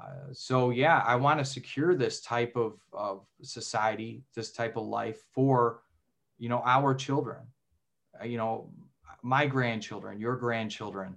[0.00, 4.86] Uh, so yeah, I want to secure this type of, of society, this type of
[4.86, 5.82] life for,
[6.38, 7.42] you know, our children,
[8.20, 8.70] uh, you know,
[9.22, 11.16] my grandchildren, your grandchildren.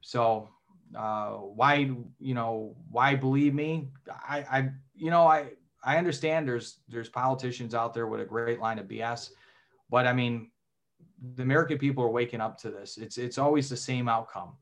[0.00, 0.48] So
[0.96, 3.88] uh, why you know why believe me?
[4.08, 5.50] I, I you know i
[5.82, 9.30] i understand there's there's politicians out there with a great line of bs
[9.88, 10.50] but i mean
[11.34, 12.96] the american people are waking up to this.
[12.96, 14.56] It's it's always the same outcome.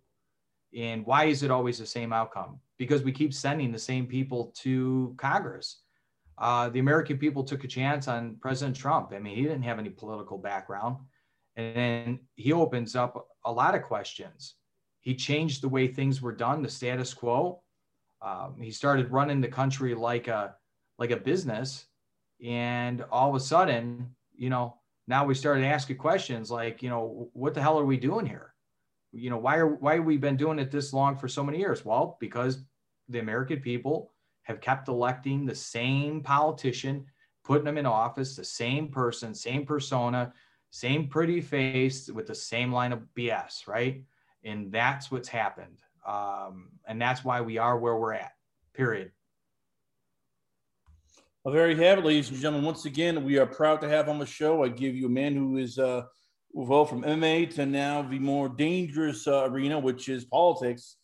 [0.77, 2.61] And why is it always the same outcome?
[2.77, 5.83] Because we keep sending the same people to congress.
[6.37, 9.13] Uh, the american people took a chance on president trump.
[9.13, 10.97] I mean he didn't have any political background.
[11.57, 14.55] And then he opens up a lot of questions
[15.09, 17.63] he changed the way things were done, the status quo.
[18.21, 20.55] Um, he started running the country like a
[20.99, 21.87] like a business,
[22.45, 27.31] and all of a sudden, you know, now we started asking questions like, you know,
[27.33, 28.53] what the hell are we doing here?
[29.13, 31.57] You know, why are why have we been doing it this long for so many
[31.57, 31.87] years?
[31.87, 32.65] Well, because
[33.09, 37.07] the American people have kept electing the same politician,
[37.45, 40.35] putting them in office, the same person, same persona,
[40.69, 44.05] same pretty face with the same line of BS, right?
[44.45, 45.79] And that's what's happened.
[46.07, 48.33] Um, and that's why we are where we're at,
[48.75, 49.13] period.
[51.45, 52.67] Well, very have ladies and gentlemen.
[52.67, 54.65] Once again, we are proud to have on the show.
[54.65, 56.03] I give you a man who is, uh,
[56.53, 60.97] well, from MMA to now the more dangerous uh, arena, which is politics.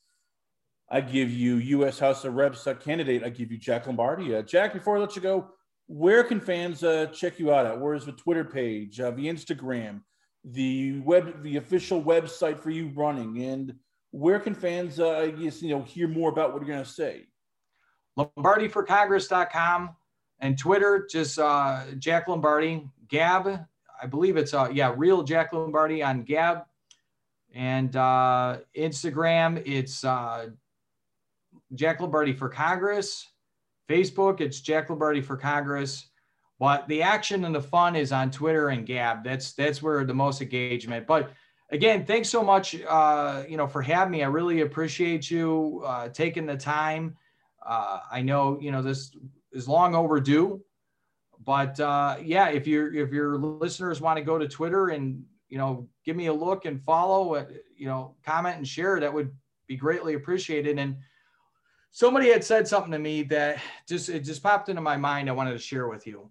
[0.91, 1.99] I give you U.S.
[1.99, 3.25] House of Reps uh, candidate.
[3.25, 4.35] I give you Jack Lombardi.
[4.35, 5.51] Uh, Jack, before I let you go,
[5.87, 7.81] where can fans uh, check you out at?
[7.81, 10.01] Where's the Twitter page, uh, the Instagram,
[10.45, 13.75] the web, the official website for you running, and
[14.11, 17.27] where can fans, uh, guess, you know, hear more about what you're going to say?
[18.19, 19.91] LombardiForCongress.com
[20.41, 22.89] and Twitter, just uh, Jack Lombardi.
[23.09, 23.67] Gab,
[24.03, 26.65] I believe it's uh, yeah, real Jack Lombardi on Gab,
[27.55, 30.49] and uh, Instagram, it's uh,
[31.75, 33.29] Jack Lombardi for Congress.
[33.89, 36.09] Facebook, it's Jack Lombardi for Congress.
[36.65, 39.23] But the action and the fun is on Twitter and Gab.
[39.23, 41.07] That's that's where the most engagement.
[41.07, 41.31] But
[41.69, 44.23] again, thanks so much, uh, you know, for having me.
[44.23, 47.19] I really appreciate you uh, taking the time.
[47.63, 49.15] Uh, I know you know this
[49.53, 50.65] is long overdue,
[51.45, 55.59] but uh, yeah, if your if your listeners want to go to Twitter and you
[55.59, 57.45] know give me a look and follow, uh,
[57.77, 59.31] you know, comment and share, that would
[59.67, 60.79] be greatly appreciated.
[60.79, 60.97] And
[61.91, 65.29] somebody had said something to me that just it just popped into my mind.
[65.29, 66.31] I wanted to share with you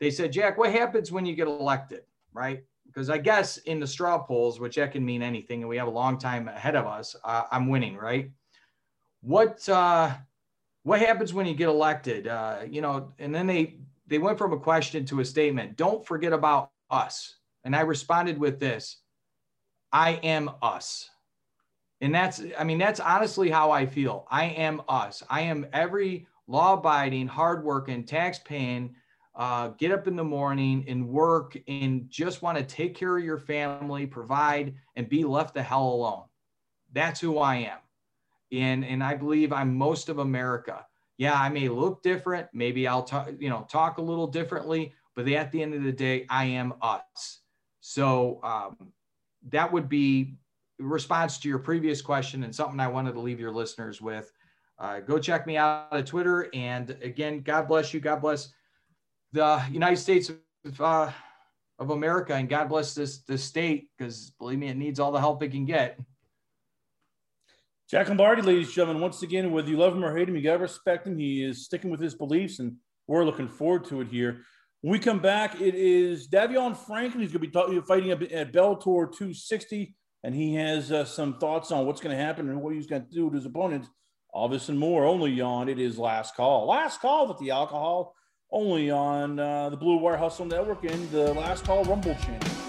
[0.00, 2.64] they said, Jack, what happens when you get elected, right?
[2.86, 5.86] Because I guess in the straw polls, which that can mean anything, and we have
[5.86, 8.30] a long time ahead of us, uh, I'm winning, right?
[9.20, 10.12] What uh,
[10.82, 12.26] what happens when you get elected?
[12.26, 15.76] Uh, you know, and then they they went from a question to a statement.
[15.76, 17.36] Don't forget about us.
[17.64, 18.96] And I responded with this:
[19.92, 21.10] I am us.
[22.00, 24.26] And that's, I mean, that's honestly how I feel.
[24.30, 25.22] I am us.
[25.28, 28.94] I am every law abiding, hardworking, tax paying,
[29.40, 33.24] uh, get up in the morning and work and just want to take care of
[33.24, 36.24] your family, provide, and be left the hell alone.
[36.92, 37.78] That's who I am.
[38.52, 40.84] And, and I believe I'm most of America.
[41.16, 42.48] Yeah, I may look different.
[42.52, 45.92] Maybe I'll talk, you know, talk a little differently, but at the end of the
[45.92, 47.40] day, I am us.
[47.80, 48.92] So um,
[49.48, 50.34] that would be
[50.78, 54.30] response to your previous question and something I wanted to leave your listeners with.
[54.78, 56.50] Uh, go check me out on Twitter.
[56.52, 58.00] And again, God bless you.
[58.00, 58.50] God bless
[59.32, 60.30] the United States
[60.64, 61.10] of, uh,
[61.78, 65.20] of America, and God bless this this state because believe me, it needs all the
[65.20, 65.98] help it can get.
[67.90, 70.42] Jack Lombardi, ladies and gentlemen, once again, whether you love him or hate him, you
[70.42, 71.18] gotta respect him.
[71.18, 74.42] He is sticking with his beliefs, and we're looking forward to it here.
[74.82, 77.20] When we come back, it is Davion Franklin.
[77.20, 81.70] He's going to be talking, fighting at Bellator 260, and he has uh, some thoughts
[81.70, 83.86] on what's going to happen and what he's going to do with his opponent.
[84.32, 86.68] All this and more only on it is last call.
[86.68, 88.14] Last call with the alcohol
[88.52, 92.59] only on uh, the Blue Wire Hustle Network and the Last Call Rumble channel.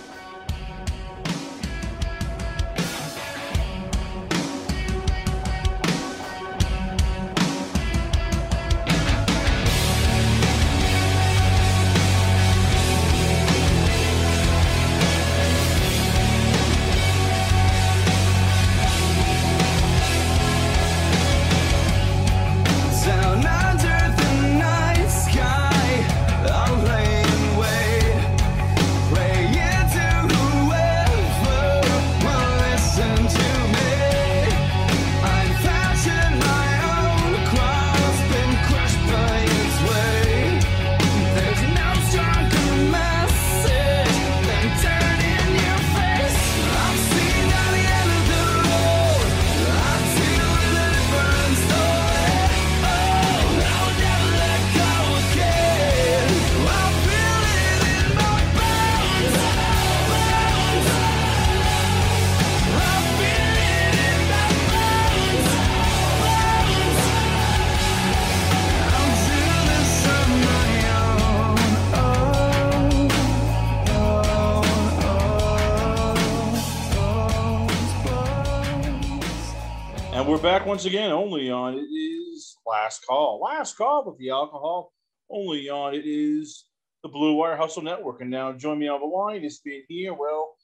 [80.71, 83.41] Once again only on it is last call.
[83.41, 84.93] Last call with the alcohol.
[85.29, 86.63] Only on it is
[87.03, 88.21] the Blue Wire Hustle Network.
[88.21, 89.43] And now join me on the line.
[89.43, 90.13] It's been here.
[90.13, 90.55] Well,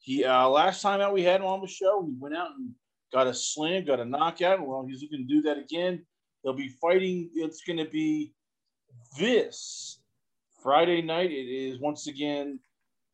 [0.00, 2.70] he uh, last time out we had him on the show, he went out and
[3.12, 4.66] got a slam, got a knockout.
[4.66, 6.04] Well, he's looking to do that again.
[6.42, 7.30] They'll be fighting.
[7.32, 8.34] It's going to be
[9.16, 10.00] this
[10.60, 11.30] Friday night.
[11.30, 12.58] It is once again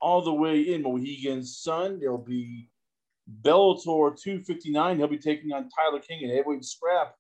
[0.00, 2.00] all the way in Mohegan Sun.
[2.00, 2.70] There'll be
[3.42, 4.96] Bellator 259.
[4.96, 7.14] He'll be taking on Tyler King in heavyweight scrap.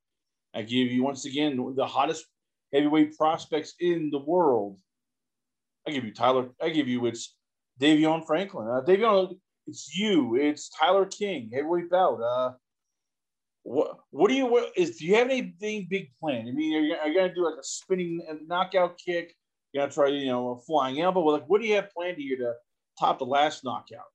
[0.54, 2.26] I give you once again the hottest
[2.72, 4.80] heavyweight prospects in the world.
[5.86, 6.48] I give you Tyler.
[6.62, 7.36] I give you it's
[7.80, 8.68] Davion Franklin.
[8.68, 10.36] Uh, Davion, it's you.
[10.36, 12.20] It's Tyler King heavyweight bout.
[12.20, 12.52] Uh,
[13.62, 16.48] what what do you what is do you have anything big planned?
[16.48, 19.34] I mean, are you, are you gonna do like a spinning knockout kick?
[19.72, 21.20] You gotta try, you know, a flying elbow.
[21.20, 22.54] Like, what do you have planned here to
[22.98, 24.06] top the last knockout?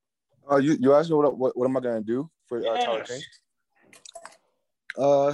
[0.51, 2.85] Uh, you you asked me what what, what am I gonna do for uh, yes.
[2.85, 3.21] Tyler King?
[4.97, 5.29] Uh,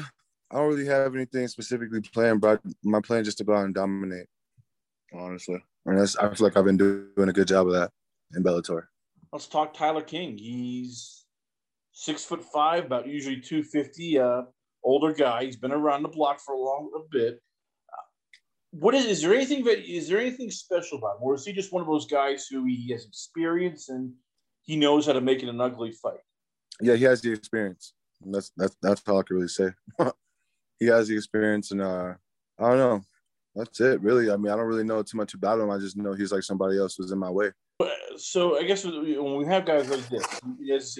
[0.51, 3.65] I don't really have anything specifically planned, but my plan is just to go out
[3.65, 4.27] and dominate.
[5.13, 7.91] Honestly, and that's, I feel like I've been doing a good job of that
[8.35, 8.83] in Bellator.
[9.33, 10.37] Let's talk Tyler King.
[10.37, 11.25] He's
[11.91, 14.19] six foot five, about usually two fifty.
[14.19, 14.43] Uh,
[14.83, 15.45] older guy.
[15.45, 17.41] He's been around the block for a long a bit.
[17.91, 18.01] Uh,
[18.71, 21.53] what is is there anything that is there anything special about him, or is he
[21.53, 24.13] just one of those guys who he has experience and
[24.69, 26.19] he knows how to make it an ugly fight.
[26.79, 27.93] Yeah, he has the experience.
[28.23, 29.71] That's that's that's all I can really say.
[30.79, 32.13] he has the experience, and uh,
[32.59, 33.01] I don't know.
[33.55, 34.29] That's it, really.
[34.29, 35.71] I mean, I don't really know too much about him.
[35.71, 37.49] I just know he's like somebody else who's in my way.
[38.17, 40.23] So I guess when we have guys like this,
[40.59, 40.99] yes,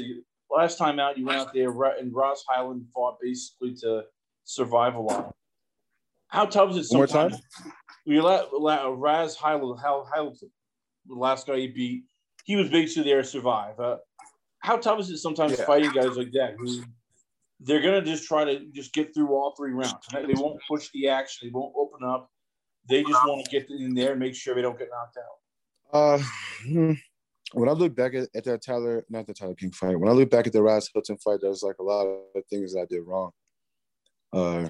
[0.50, 4.06] last time out you went out there and Ross Highland fought basically to
[4.46, 5.36] survive a lot.
[6.30, 7.14] How tough is it sometimes?
[7.14, 7.74] One more time.
[8.08, 8.48] We let,
[9.00, 10.38] Raz Highland, how Hyland,
[11.06, 12.06] the last guy he beat,
[12.50, 13.80] he was basically there to survive.
[13.80, 13.98] Uh,
[14.58, 15.66] how tough is it sometimes yeah.
[15.66, 16.82] fighting guys like that who
[17.60, 19.94] they're gonna just try to just get through all three rounds.
[20.12, 21.48] They won't push the action.
[21.48, 22.32] They won't open up.
[22.90, 25.96] They just want to get in there and make sure they don't get knocked out.
[25.96, 26.24] Uh,
[26.64, 26.94] hmm.
[27.54, 30.14] when I look back at, at that Tyler, not the Tyler King fight, when I
[30.14, 33.04] look back at the Raz Hilton fight, there's like a lot of things I did
[33.06, 33.30] wrong.
[34.34, 34.70] Uh,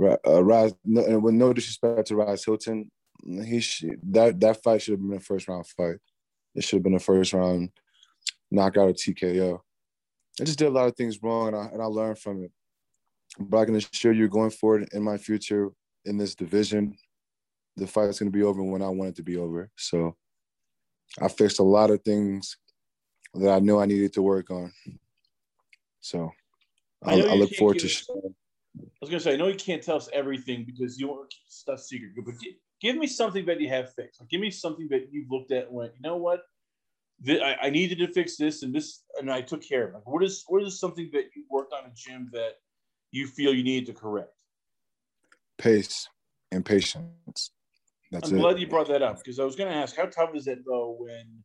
[0.00, 2.88] uh Raz, no, and with no disrespect to Raz Hilton,
[3.26, 5.96] he should, that that fight should have been a first round fight.
[6.54, 7.70] It should have been a first round
[8.50, 9.60] knockout or TKO.
[10.40, 12.52] I just did a lot of things wrong, and I and I learned from it.
[13.38, 15.70] But I can assure you, going forward in my future
[16.04, 16.96] in this division,
[17.76, 19.70] the fight's going to be over when I want it to be over.
[19.76, 20.16] So
[21.20, 22.56] I fixed a lot of things
[23.34, 24.72] that I knew I needed to work on.
[26.00, 26.30] So
[27.02, 27.86] I, I, look forward to.
[27.86, 28.30] I
[29.00, 31.44] was gonna say, I know you can't tell us everything because you want to keep
[31.48, 32.54] stuff secret, but give
[32.96, 34.20] me something that you have fixed.
[34.20, 36.42] Like, give me something that you've looked at and went, you know what?
[37.26, 39.94] I, I needed to fix this and this, and I took care of it.
[39.94, 42.54] Like, what is what is something that you worked on in gym that
[43.12, 44.32] you feel you needed to correct?
[45.56, 46.08] Pace
[46.50, 47.50] and patience.
[48.10, 48.40] That's I'm it.
[48.40, 50.58] glad you brought that up because I was going to ask how tough is it
[50.66, 51.42] though when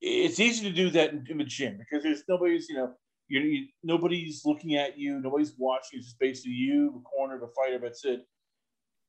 [0.00, 2.92] it's easy to do that in, in the gym because there's nobody's you know
[3.28, 5.98] you're, you, nobody's looking at you, nobody's watching.
[5.98, 7.78] It's just basically you, the corner, the fighter.
[7.78, 8.26] That's it.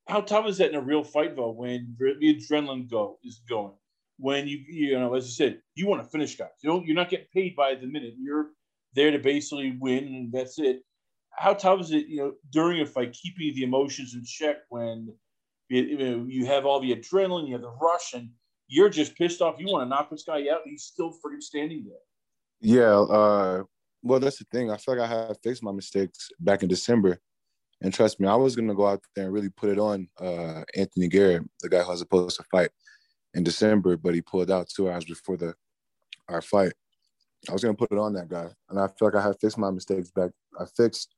[0.07, 3.73] How tough is that in a real fight though when the adrenaline go is going?
[4.17, 6.49] When you you know, as I said, you want to finish guys.
[6.61, 6.85] You don't.
[6.85, 8.13] You're not getting paid by the minute.
[8.17, 8.51] You're
[8.93, 10.81] there to basically win, and that's it.
[11.31, 15.13] How tough is it, you know, during a fight, keeping the emotions in check when
[15.67, 18.29] you, know, you have all the adrenaline, you have the rush, and
[18.67, 19.55] you're just pissed off.
[19.59, 21.97] You want to knock this guy out, and he's still freaking standing there.
[22.61, 22.99] Yeah.
[22.99, 23.63] Uh,
[24.01, 24.71] well, that's the thing.
[24.71, 27.19] I feel like I have fixed my mistakes back in December.
[27.81, 30.63] And trust me, I was gonna go out there and really put it on uh,
[30.75, 32.69] Anthony Garrett, the guy who was supposed to fight
[33.33, 35.53] in December, but he pulled out two hours before the
[36.29, 36.73] our fight.
[37.49, 39.57] I was gonna put it on that guy, and I feel like I had fixed
[39.57, 40.31] my mistakes back.
[40.59, 41.13] I fixed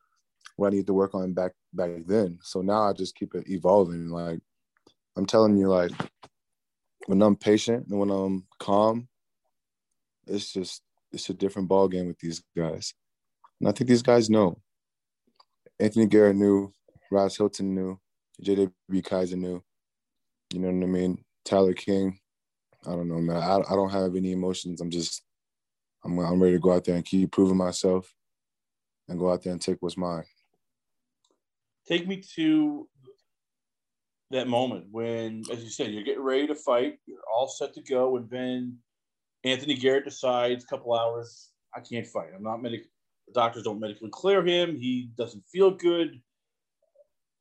[0.55, 2.39] what I need to work on back back then.
[2.41, 4.10] So now I just keep it evolving.
[4.10, 4.39] Like
[5.16, 5.91] I'm telling you, like
[7.05, 9.08] when I'm patient and when I'm calm,
[10.26, 10.82] it's just
[11.12, 12.93] it's a different ball game with these guys.
[13.60, 14.60] And I think these guys know.
[15.80, 16.71] Anthony Garrett knew,
[17.11, 17.99] Ross Hilton knew,
[18.43, 18.71] JW
[19.03, 19.63] Kaiser knew.
[20.51, 21.23] You know what I mean?
[21.45, 22.19] Tyler King.
[22.86, 23.38] I don't know, man.
[23.38, 24.82] I, I don't have any emotions.
[24.82, 25.23] I'm just
[26.03, 28.13] I'm I'm ready to go out there and keep proving myself
[29.09, 30.23] and go out there and take what's mine.
[31.88, 32.88] Take me to
[34.32, 37.82] that moment when, as you said, you're getting ready to fight, you're all set to
[37.82, 38.78] go, and then
[39.43, 42.30] Anthony Garrett decides a couple hours, I can't fight.
[42.36, 42.82] I'm not medic.
[43.28, 44.78] The doctors don't medically clear him.
[44.78, 46.21] He doesn't feel good.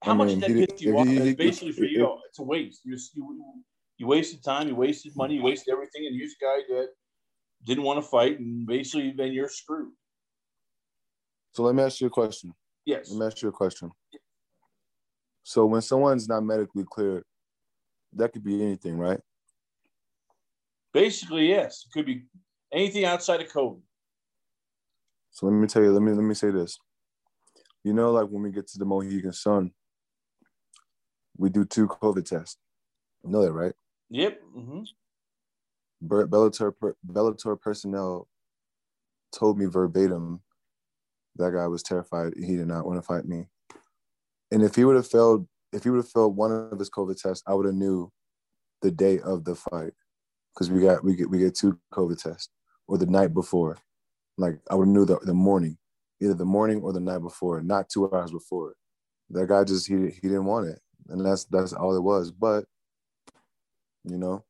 [0.02, 1.06] How I much mean, did that piss you off?
[1.36, 2.82] basically for you, it's a waste.
[2.84, 3.64] You, you
[3.98, 6.88] you wasted time, you wasted money, you wasted everything, and you're a guy that
[7.64, 9.92] didn't want to fight, and basically then you're screwed.
[11.52, 12.52] So let me ask you a question.
[12.84, 13.10] Yes.
[13.10, 13.90] Let me ask you a question.
[15.42, 17.24] So when someone's not medically cleared,
[18.12, 19.20] that could be anything, right?
[20.92, 21.86] Basically, yes.
[21.86, 22.24] It could be
[22.72, 23.80] anything outside of COVID.
[25.36, 26.78] So let me tell you, let me let me say this.
[27.84, 29.70] You know, like when we get to the Mohegan Sun,
[31.36, 32.56] we do two COVID tests.
[33.22, 33.74] You know that, right?
[34.08, 34.40] Yep.
[34.56, 34.80] Mm-hmm.
[36.08, 36.72] Bellator
[37.06, 38.28] Bellator personnel
[39.30, 40.40] told me verbatim
[41.36, 42.32] that guy was terrified.
[42.34, 43.44] He did not want to fight me.
[44.50, 47.20] And if he would have failed, if he would have failed one of his COVID
[47.20, 48.10] tests, I would have knew
[48.80, 49.92] the day of the fight
[50.54, 52.48] because we got we get we get two COVID tests
[52.88, 53.76] or the night before.
[54.38, 55.78] Like I would have knew the, the morning,
[56.20, 58.74] either the morning or the night before, not two hours before.
[59.30, 62.30] That guy just he he didn't want it, and that's that's all it was.
[62.30, 62.64] But
[64.04, 64.44] you know,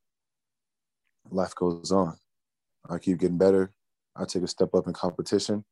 [1.31, 2.17] life goes on.
[2.89, 3.73] I keep getting better.
[4.15, 5.65] I take a step up in competition,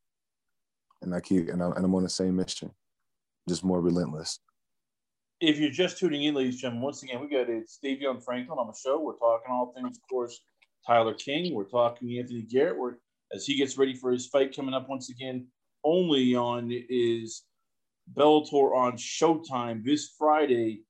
[1.02, 2.70] and I keep and, I'm, and I'm on the same mission,
[3.48, 4.40] just more relentless.
[5.40, 7.64] If you're just tuning in, ladies and gentlemen, once again, we got it.
[7.64, 9.00] it's Young Franklin on the show.
[9.00, 10.40] We're talking all things, of course,
[10.86, 11.54] Tyler King.
[11.54, 12.78] We're talking Anthony Garrett.
[12.78, 12.94] We're
[13.34, 15.48] as he gets ready for his fight coming up once again,
[15.82, 17.42] only on is
[18.12, 20.82] Bellator on Showtime this Friday.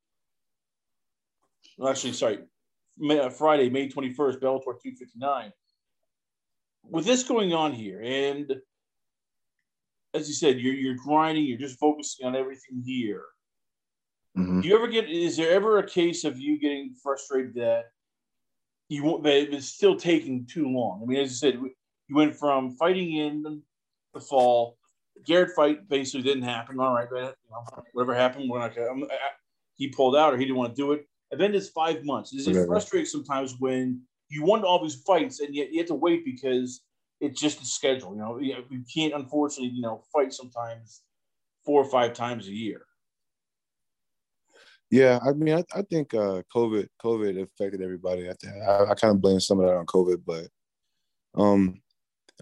[1.78, 2.38] Well, actually, sorry,
[2.98, 5.52] May, uh, Friday, May 21st, Bellator 259.
[6.84, 8.60] With this going on here, and
[10.12, 13.24] as you said, you're you're grinding, you're just focusing on everything here.
[14.36, 14.62] Mhm.
[14.62, 15.08] Do you ever get?
[15.08, 17.86] Is there ever a case of you getting frustrated that
[18.88, 21.02] you won't- that it's still taking too long?
[21.02, 21.60] I mean, as you said,
[22.08, 23.62] you went from fighting in
[24.12, 24.78] the fall.
[25.26, 26.78] Garrett fight basically didn't happen.
[26.80, 28.74] All right, but you know, whatever happened, we're not.
[28.74, 29.16] Gonna, I,
[29.76, 31.06] he pulled out or he didn't want to do it.
[31.30, 32.32] And then it's five months.
[32.32, 35.94] Is it frustrating sometimes when you want all these fights and yet you have to
[35.94, 36.82] wait because
[37.20, 38.12] it's just the schedule?
[38.14, 41.02] You know, you you can't unfortunately, you know, fight sometimes
[41.64, 42.82] four or five times a year.
[44.90, 48.28] Yeah, I mean, I, I think uh, COVID COVID affected everybody.
[48.28, 48.34] I,
[48.70, 50.46] I, I kind of blame some of that on COVID, but
[51.36, 51.80] um,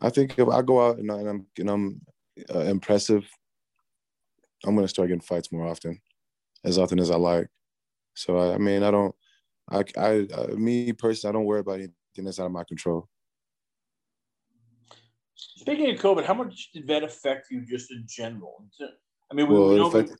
[0.00, 2.00] I think if I go out and, I, and I'm and I'm
[2.54, 3.28] uh, impressive,
[4.64, 6.00] I'm gonna start getting fights more often,
[6.64, 7.48] as often as I like.
[8.14, 9.14] So I, I mean, I don't,
[9.70, 13.08] I, I, I, me personally, I don't worry about anything that's out of my control.
[15.34, 18.64] Speaking of COVID, how much did that affect you just in general?
[19.30, 20.18] I mean, we, Well, we it know, affected-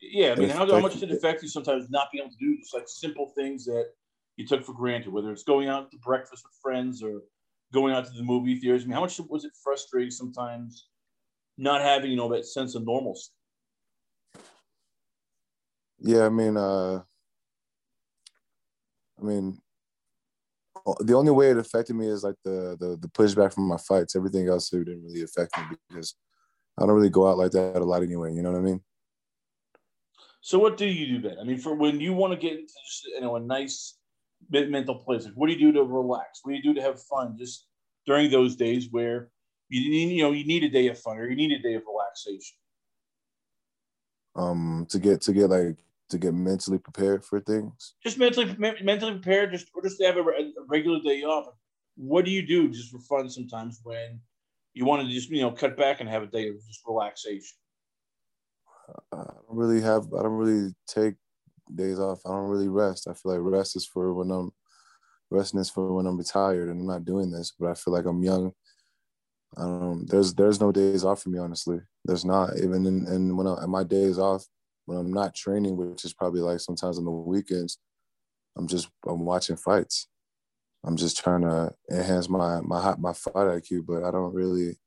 [0.00, 0.32] yeah.
[0.32, 2.56] I mean, how, how much did it affect you sometimes not being able to do
[2.58, 3.86] just like simple things that
[4.36, 7.22] you took for granted, whether it's going out to breakfast with friends or
[7.72, 8.82] going out to the movie theaters?
[8.82, 10.88] I mean, how much was it frustrating sometimes
[11.56, 13.30] not having, you know, that sense of normalcy?
[16.00, 17.02] Yeah, I mean, uh,
[19.18, 19.58] I mean,
[21.00, 24.14] the only way it affected me is like the the, the pushback from my fights.
[24.14, 26.14] Everything else it didn't really affect me because
[26.78, 28.32] I don't really go out like that a lot anyway.
[28.32, 28.80] You know what I mean?
[30.40, 31.38] So what do you do then?
[31.40, 33.97] I mean, for when you want to get into just you know a nice
[34.50, 36.40] mental place, like what do you do to relax?
[36.42, 37.36] What do you do to have fun?
[37.38, 37.66] Just
[38.06, 39.30] during those days where
[39.68, 41.74] you need, you know, you need a day of fun or you need a day
[41.74, 42.56] of relaxation.
[44.36, 45.78] Um, to get to get like
[46.10, 47.94] to get mentally prepared for things.
[48.02, 51.48] Just mentally mentally prepared, just or just to have a, a regular day off.
[51.96, 54.20] What do you do just for fun sometimes when
[54.74, 57.56] you want to just you know cut back and have a day of just relaxation?
[59.12, 60.06] I don't really have.
[60.14, 61.14] I don't really take
[61.76, 62.20] days off.
[62.24, 63.08] I don't really rest.
[63.08, 64.52] I feel like rest is for when I'm
[65.30, 67.52] resting is for when I'm retired and I'm not doing this.
[67.58, 68.52] But I feel like I'm young.
[69.56, 71.80] Um, there's there's no days off for me, honestly.
[72.04, 74.44] There's not even in, in when I, my days off
[74.86, 77.78] when I'm not training, which is probably like sometimes on the weekends.
[78.56, 80.08] I'm just I'm watching fights.
[80.84, 84.78] I'm just trying to enhance my my hot my fight IQ, but I don't really.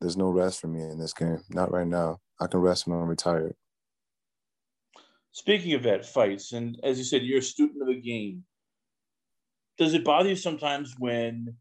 [0.00, 1.40] There's no rest for me in this game.
[1.50, 2.18] Not right now.
[2.40, 3.56] I can rest when I'm retired.
[5.32, 8.44] Speaking of that, fights, and as you said, you're a student of the game.
[9.76, 11.54] Does it bother you sometimes when,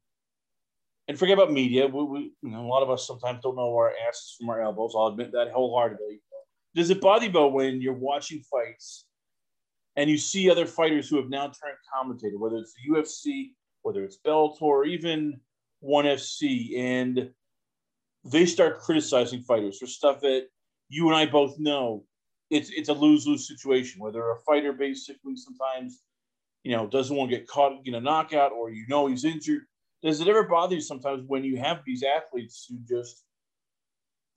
[1.08, 3.76] and forget about media, we, we you know, a lot of us sometimes don't know
[3.76, 4.94] our asses from our elbows.
[4.96, 6.22] I'll admit that wholeheartedly.
[6.76, 9.06] Does it bother you though when you're watching fights
[9.96, 13.52] and you see other fighters who have now turned commentator, whether it's the UFC,
[13.82, 15.40] whether it's Bellator, or even
[15.82, 17.32] ONE FC, and
[18.24, 20.48] they start criticizing fighters for stuff that
[20.90, 22.04] you and I both know
[22.50, 24.02] it's it's a lose lose situation.
[24.02, 26.02] Whether a fighter basically sometimes,
[26.64, 29.64] you know, doesn't want to get caught in a knockout, or you know he's injured.
[30.04, 33.24] Does it ever bother you sometimes when you have these athletes who just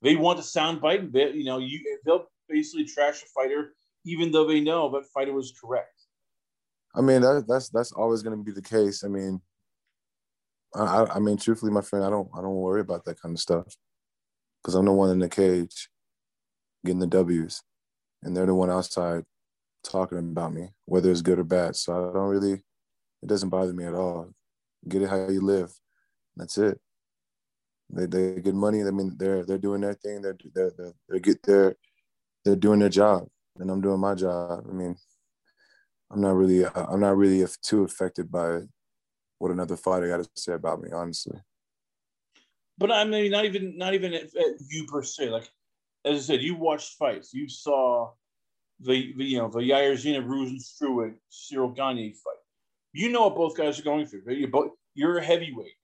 [0.01, 1.11] they want to sound bite?
[1.11, 3.73] They, you know, you they'll basically trash a fighter
[4.05, 5.89] even though they know that fighter was correct.
[6.95, 9.03] I mean, that, that's that's always going to be the case.
[9.03, 9.41] I mean,
[10.75, 13.39] I, I mean, truthfully, my friend, I don't I don't worry about that kind of
[13.39, 13.75] stuff
[14.61, 15.89] because I'm the one in the cage
[16.85, 17.61] getting the W's,
[18.23, 19.23] and they're the one outside
[19.83, 21.75] talking about me, whether it's good or bad.
[21.75, 24.33] So I don't really, it doesn't bother me at all.
[24.87, 25.71] Get it how you live.
[26.35, 26.79] That's it.
[27.89, 28.81] They they get money.
[28.81, 30.21] I mean, they're they're doing their thing.
[30.21, 31.75] They're they're they're, they get their
[32.43, 33.27] they're doing their job,
[33.59, 34.65] and I'm doing my job.
[34.67, 34.95] I mean,
[36.09, 38.61] I'm not really I'm not really too affected by
[39.39, 41.37] what another fighter got to say about me, honestly.
[42.77, 45.29] But I mean, not even not even at, at you per se.
[45.29, 45.49] Like
[46.05, 47.33] as I said, you watched fights.
[47.33, 48.11] You saw
[48.79, 52.35] the, the you know the Yair Zina Jairzinho Rozenstruik Ciryl Gane fight.
[52.93, 54.23] You know what both guys are going through.
[54.27, 55.75] You're both you're a heavyweight.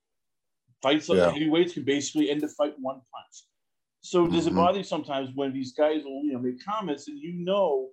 [0.82, 1.32] Fights like yeah.
[1.32, 3.45] heavyweights can basically end the fight one punch.
[4.01, 4.57] So does mm-hmm.
[4.57, 7.89] it bother you sometimes when these guys will you know make comments and you know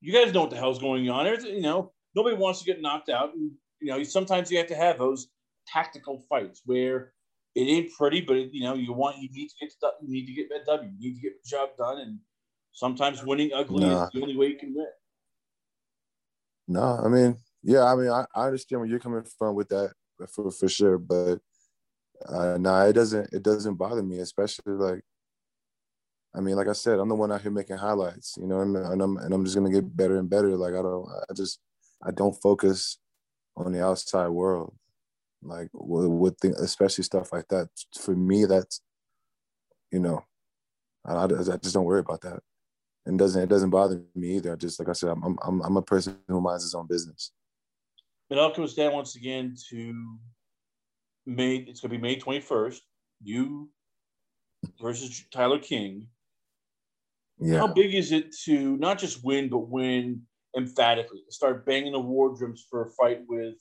[0.00, 1.24] you guys know what the hell's going on?
[1.24, 4.66] There's, you know nobody wants to get knocked out, and you know sometimes you have
[4.68, 5.28] to have those
[5.66, 7.12] tactical fights where
[7.54, 10.12] it ain't pretty, but it, you know you want you need to get to, you
[10.12, 12.18] need to get that W, you need to get the job done, and
[12.72, 14.04] sometimes winning ugly nah.
[14.04, 14.86] is the only way you can win.
[16.68, 19.92] No, I mean, yeah, I mean, I, I understand where you're coming from with that
[20.34, 21.38] for for sure, but
[22.26, 25.00] uh, nah, it doesn't it doesn't bother me, especially like.
[26.34, 28.76] I mean, like I said, I'm the one out here making highlights, you know, and,
[28.76, 30.54] and I'm and I'm just gonna get better and better.
[30.56, 31.58] Like I don't, I just,
[32.06, 32.98] I don't focus
[33.56, 34.74] on the outside world
[35.42, 37.68] like with, the, especially stuff like that.
[38.00, 38.82] For me that's
[39.90, 40.24] you know
[41.04, 42.40] I, I just don't worry about that.
[43.06, 44.56] And doesn't it doesn't bother me either.
[44.56, 47.32] Just like i said i'm i'm, I'm a person who minds his own business.
[48.30, 50.18] It all comes down once again to
[51.24, 52.80] may it's going to be may 21st
[53.22, 53.68] you
[54.80, 56.08] versus tyler king.
[57.40, 57.58] Yeah.
[57.58, 60.22] how big is it to not just win but win
[60.56, 61.20] emphatically?
[61.26, 63.54] To start banging the war drums for a fight with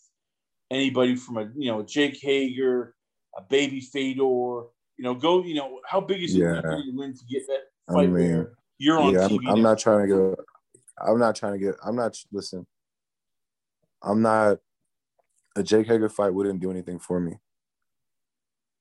[0.71, 2.95] anybody from a you know Jake Hager,
[3.37, 4.21] a baby Fedor.
[4.23, 5.43] You know, go.
[5.43, 6.61] You know, how big is it yeah.
[6.61, 8.05] to win to get that fight?
[8.05, 8.47] I mean,
[8.77, 9.13] you're on.
[9.13, 10.45] Yeah, I'm, I'm not trying to get.
[11.05, 11.75] I'm not trying to get.
[11.85, 12.17] I'm not.
[12.31, 12.65] Listen,
[14.01, 14.57] I'm not.
[15.55, 17.33] A Jake Hager fight wouldn't do anything for me.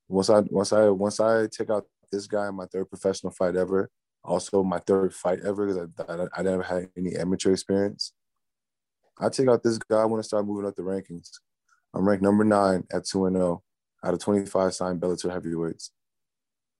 [0.09, 3.57] Once I once I once I take out this guy in my third professional fight
[3.57, 3.91] ever,
[4.25, 8.13] also my third fight ever because I, I, I never had any amateur experience.
[9.19, 10.01] I take out this guy.
[10.01, 11.31] I want to start moving up the rankings.
[11.97, 13.63] I'm ranked number nine at 2 0
[14.05, 15.93] out of 25 signed Bellator heavyweights.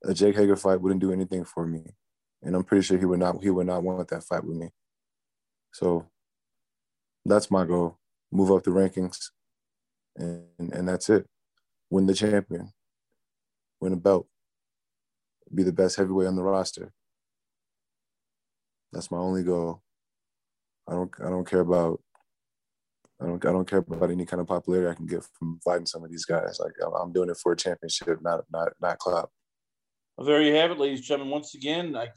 [0.05, 1.95] A Jake Hager fight wouldn't do anything for me.
[2.43, 4.69] And I'm pretty sure he would not he would not want that fight with me.
[5.73, 6.07] So
[7.25, 7.99] that's my goal.
[8.31, 9.31] Move up the rankings.
[10.17, 11.27] And and that's it.
[11.89, 12.73] Win the champion.
[13.81, 14.27] Win a belt.
[15.55, 16.93] Be the best heavyweight on the roster.
[18.93, 19.83] That's my only goal.
[20.87, 22.03] I don't I don't care about
[23.21, 25.87] I don't I don't care about any kind of popularity I can get from fighting
[25.87, 26.61] some of these guys.
[26.61, 29.31] Like I'm, doing it for a championship, not not not clout.
[30.17, 31.33] Well, there you have it, ladies and gentlemen.
[31.33, 32.09] Once again, I,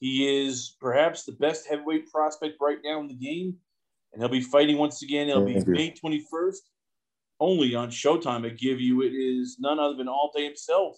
[0.00, 3.56] he is perhaps the best heavyweight prospect right now in the game,
[4.12, 5.28] and he'll be fighting once again.
[5.28, 5.64] It'll be you.
[5.66, 6.60] May 21st,
[7.40, 8.46] only on Showtime.
[8.46, 10.96] I give you it is none other than All Day himself.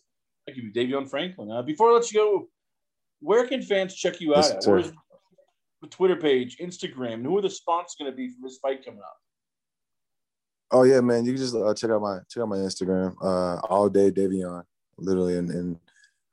[0.49, 1.51] I give you Davion Franklin.
[1.51, 2.49] Uh, before I let you go,
[3.21, 4.71] where can fans check you out Yes, at?
[4.71, 4.93] Where's
[5.83, 7.15] the Twitter page, Instagram?
[7.15, 9.17] And who are the sponsors going to be for this fight coming up?
[10.73, 11.25] Oh yeah, man.
[11.25, 13.15] You can just uh, check out my check out my Instagram.
[13.21, 14.63] Uh, all day Davion,
[14.99, 15.77] literally, and, and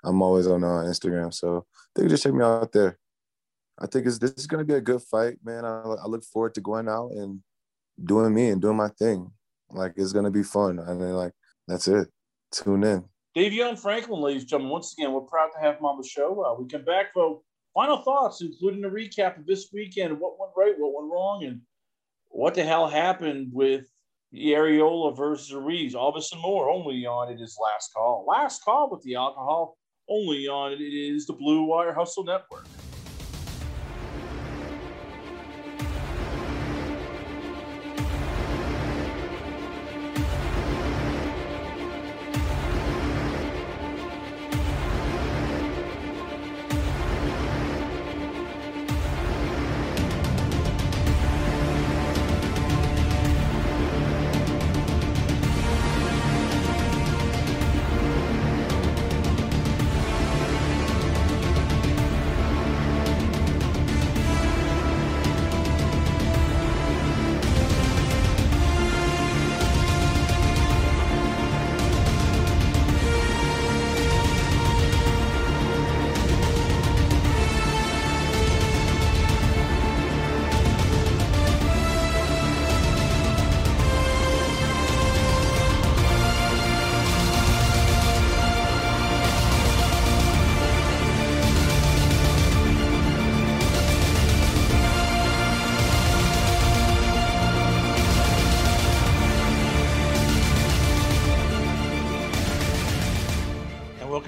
[0.03, 1.33] I'm always on uh, Instagram.
[1.33, 1.65] So
[1.95, 2.97] they can just check me out there.
[3.79, 5.65] I think it's, this is gonna be a good fight, man.
[5.65, 7.41] I, I look forward to going out and
[8.03, 9.31] doing me and doing my thing.
[9.71, 11.33] Like it's gonna be fun, and then like
[11.67, 12.07] that's it.
[12.51, 13.03] Tune in.
[13.35, 14.71] Davion Franklin, ladies and gentlemen.
[14.71, 16.43] Once again, we're proud to have him on the show.
[16.43, 17.41] Uh, we come back for
[17.73, 21.61] final thoughts, including a recap of this weekend, what went right, what went wrong, and
[22.29, 23.85] what the hell happened with
[24.33, 25.95] Arreola versus Ruiz.
[25.95, 28.25] And more only on It Is Last Call.
[28.27, 29.77] Last Call with the alcohol,
[30.09, 32.65] only on It Is the Blue Wire Hustle Network.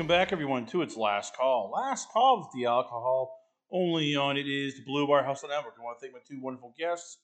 [0.10, 1.72] Back, everyone, to its last call.
[1.72, 3.32] Last call with the alcohol,
[3.72, 5.76] only on it is the Blue Bar Hustle Network.
[5.80, 7.20] I want to thank my two wonderful guests.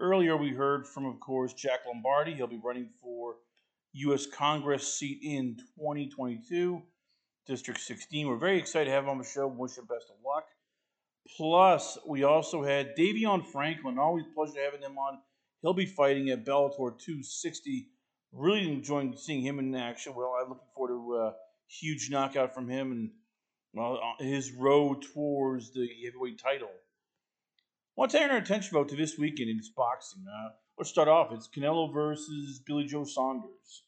[0.00, 2.34] Earlier, we heard from, of course, Jack Lombardi.
[2.34, 3.36] He'll be running for
[3.94, 4.26] U.S.
[4.26, 6.82] Congress seat in 2022,
[7.46, 8.28] District 16.
[8.28, 9.46] We're very excited to have him on the show.
[9.46, 10.44] Wish him best of luck.
[11.38, 13.98] Plus, we also had Davion Franklin.
[13.98, 15.20] Always pleasure having him on.
[15.62, 17.88] He'll be fighting at Bellator 260.
[18.32, 20.14] Really enjoying seeing him in action.
[20.14, 21.34] Well, I'm looking forward to a
[21.68, 23.10] huge knockout from him and
[23.74, 26.68] well, uh, his road towards the heavyweight title.
[26.68, 30.24] I want to turn our attention about to this weekend in boxing.
[30.26, 31.32] Uh, let's start off.
[31.32, 33.82] It's Canelo versus Billy Joe Saunders.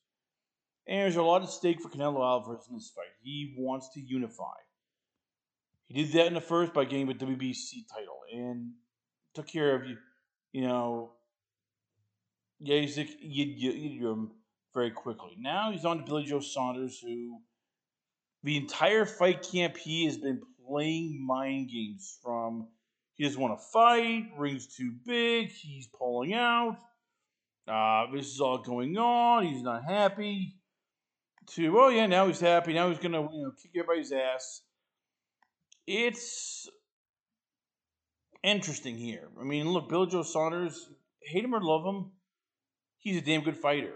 [0.87, 3.07] And there's a lot at stake for Canelo Alvarez in this fight.
[3.23, 4.57] He wants to unify.
[5.87, 8.73] He did that in the first by getting the WBC title and
[9.35, 9.97] took care of you,
[10.53, 11.13] you know,
[12.63, 14.29] Yazik Yildirim
[14.75, 15.37] very quickly.
[15.39, 17.41] Now he's on to Billy Joe Saunders, who
[18.43, 22.69] the entire fight camp he has been playing mind games from
[23.15, 26.77] he doesn't want to fight, ring's too big, he's pulling out.
[27.67, 29.45] Uh, this is all going on.
[29.45, 30.55] He's not happy.
[31.55, 32.75] To oh yeah, now he's happy.
[32.75, 34.63] Now he's gonna you know kick everybody's ass.
[35.87, 36.69] It's
[38.43, 39.29] interesting here.
[39.41, 40.89] I mean, look, Bill Joe Saunders,
[41.23, 42.13] hate him or love him,
[42.99, 43.95] he's a damn good fighter.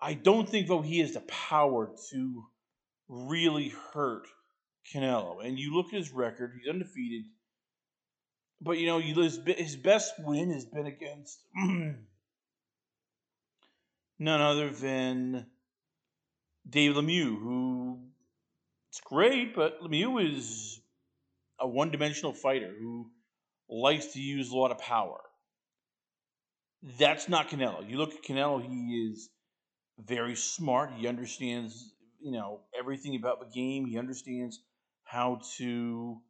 [0.00, 2.44] I don't think though he has the power to
[3.08, 4.26] really hurt
[4.92, 5.44] Canelo.
[5.44, 7.24] And you look at his record; he's undefeated.
[8.60, 11.38] But you know, his, his best win has been against
[14.18, 15.46] none other than
[16.68, 18.00] Dave Lemieux, who
[18.90, 20.80] it's great, but Lemieux is
[21.60, 23.10] a one-dimensional fighter who
[23.68, 25.20] likes to use a lot of power.
[26.98, 27.88] That's not Canelo.
[27.88, 29.28] You look at Canelo; he is
[29.98, 30.92] very smart.
[30.96, 33.86] He understands, you know, everything about the game.
[33.86, 34.60] He understands
[35.04, 36.20] how to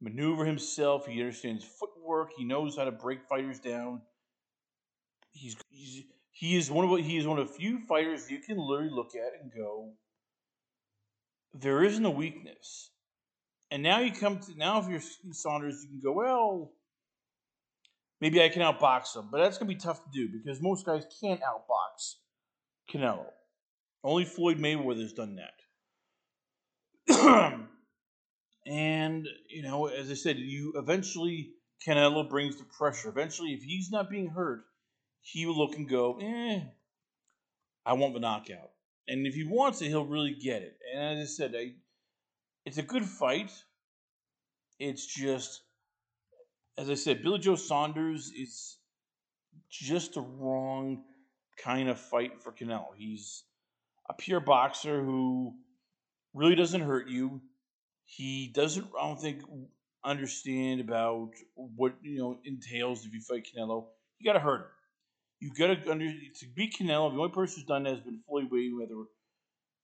[0.00, 1.06] maneuver himself.
[1.06, 2.30] He understands footwork.
[2.36, 4.02] He knows how to break fighters down.
[5.32, 6.04] He's, he's
[6.40, 8.90] he is one of what he is one of the few fighters you can literally
[8.90, 9.92] look at and go,
[11.52, 12.90] there isn't a weakness.
[13.70, 16.72] And now you come to now if you're Saunders, you can go well.
[18.22, 21.04] Maybe I can outbox him, but that's gonna be tough to do because most guys
[21.20, 22.14] can't outbox
[22.90, 23.26] Canelo.
[24.02, 25.54] Only Floyd Mayweather's done that.
[28.66, 31.52] and you know, as I said, you eventually
[31.86, 33.08] Canelo brings the pressure.
[33.08, 34.64] Eventually, if he's not being hurt,
[35.22, 36.60] he will look and go, eh,
[37.84, 38.70] I want the knockout.
[39.08, 40.76] And if he wants it, he'll really get it.
[40.94, 41.72] And as I said, I,
[42.64, 43.50] it's a good fight.
[44.78, 45.62] It's just,
[46.78, 48.78] as I said, Billy Joe Saunders is
[49.70, 51.04] just the wrong
[51.62, 52.88] kind of fight for Canelo.
[52.96, 53.44] He's
[54.10, 55.54] a pure boxer who
[56.34, 57.40] really doesn't hurt you.
[58.04, 59.42] He doesn't, I don't think,
[60.04, 63.86] understand about what you know entails if you fight Canelo.
[64.18, 64.66] You got to hurt him.
[65.40, 67.12] You got to under to beat Canelo.
[67.12, 69.04] The only person who's done that has been Floyd Mayweather.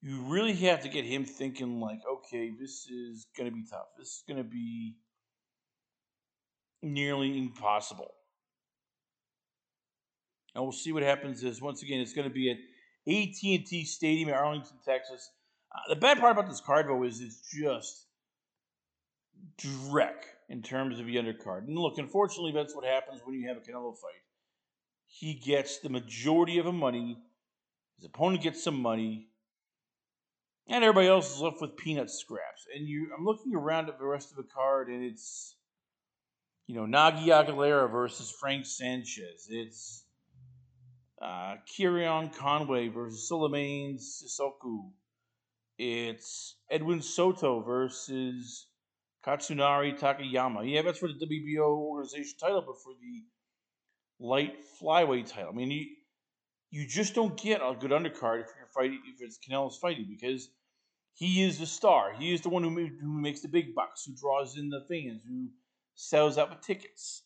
[0.02, 3.86] You really have to get him thinking like, okay, this is to be tough.
[3.96, 4.96] This is to be
[6.82, 8.12] nearly impossible.
[10.54, 11.44] And we'll see what happens.
[11.44, 12.56] Is once again, it's going to be at
[13.08, 15.30] AT&T Stadium in Arlington, Texas.
[15.74, 18.06] Uh, the bad part about this card, though, is it's just
[19.58, 21.66] dreck in terms of the undercard.
[21.66, 24.22] And look, unfortunately, that's what happens when you have a Canelo fight.
[25.06, 27.18] He gets the majority of the money.
[27.96, 29.28] His opponent gets some money,
[30.68, 32.66] and everybody else is left with peanut scraps.
[32.74, 35.56] And you, I'm looking around at the rest of the card, and it's,
[36.66, 39.46] you know, Nagy Aguilera versus Frank Sanchez.
[39.48, 40.04] It's
[41.20, 41.56] uh,
[42.38, 44.90] Conway versus Souleymane Cissokho.
[45.78, 48.66] It's Elwin Soto versus
[49.24, 50.70] Katsunari Takayama.
[50.70, 53.24] Yeah, that's for the WBO organization title, but for the
[54.18, 55.50] light flyweight title.
[55.50, 55.86] I mean, you,
[56.70, 60.48] you just don't get a good undercard if you're fighting if it's Canelo's fighting because
[61.14, 62.12] he is the star.
[62.12, 65.22] He is the one who, who makes the big bucks, who draws in the fans,
[65.26, 65.48] who
[65.94, 67.22] sells out the tickets.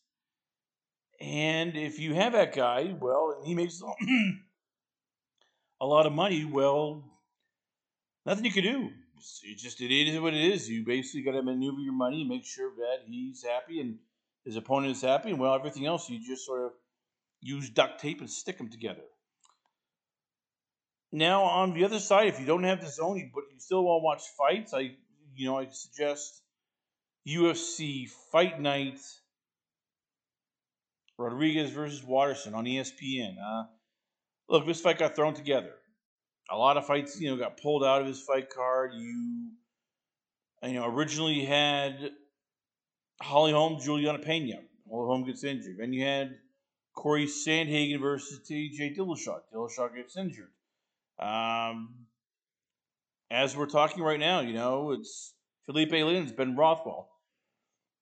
[1.21, 3.83] And if you have that guy, well, and he makes
[5.81, 7.05] a lot of money, well,
[8.25, 8.91] nothing you can do.
[9.45, 10.69] It just it is what it is.
[10.69, 13.99] You basically got to maneuver your money, make sure that he's happy and
[14.47, 16.73] his opponent is happy, and well, everything else you just sort of
[17.43, 19.03] use duct tape and stick them together.
[21.13, 24.01] Now, on the other side, if you don't have the zone, but you still want
[24.01, 24.97] to watch fights, I
[25.35, 26.41] you know I suggest
[27.29, 28.99] UFC Fight Night
[31.21, 33.37] Rodriguez versus Waterson on ESPN.
[33.39, 33.65] Uh,
[34.49, 35.73] look, this fight got thrown together.
[36.51, 38.93] A lot of fights, you know, got pulled out of his fight card.
[38.95, 39.51] You,
[40.65, 42.11] you know, originally had
[43.21, 44.57] Holly Holm, Juliana Pena.
[44.91, 45.77] Holly Holm gets injured.
[45.79, 46.37] Then you had
[46.97, 49.41] Corey Sandhagen versus TJ Dillashaw.
[49.55, 50.51] Dillashaw gets injured.
[51.19, 52.07] Um,
[53.31, 55.35] as we're talking right now, you know, it's
[55.67, 57.10] Philipe Lins, Ben Rothwell.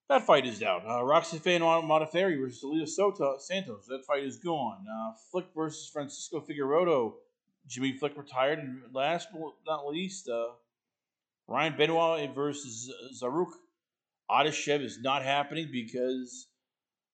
[0.09, 0.85] That fight is out.
[0.89, 3.87] Uh, Roxanne Modafferi versus Aliyah Soto, Santos.
[3.89, 4.87] That fight is gone.
[4.91, 7.13] Uh, Flick versus Francisco Figueroa.
[7.67, 8.59] Jimmy Flick retired.
[8.59, 10.53] And last but not least, uh,
[11.47, 12.91] Ryan Benoit versus
[13.21, 13.53] Zarrukh
[14.31, 16.49] Adashev is not happening because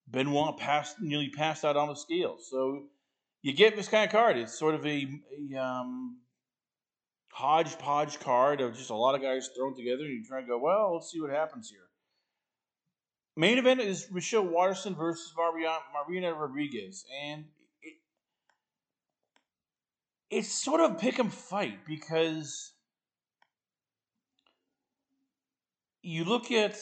[0.08, 2.36] Benoit passed nearly passed out on the scale.
[2.38, 2.84] So
[3.42, 4.36] you get this kind of card.
[4.36, 5.08] It's sort of a,
[5.52, 6.18] a um,
[7.32, 10.58] hodgepodge card of just a lot of guys thrown together, and you try to go,
[10.58, 11.83] well, let's see what happens here.
[13.36, 17.44] Main event is Michelle Waterson versus Marina Rodriguez, and
[17.82, 17.94] it,
[20.30, 22.72] it's sort of a pick 'em fight because
[26.02, 26.78] you look at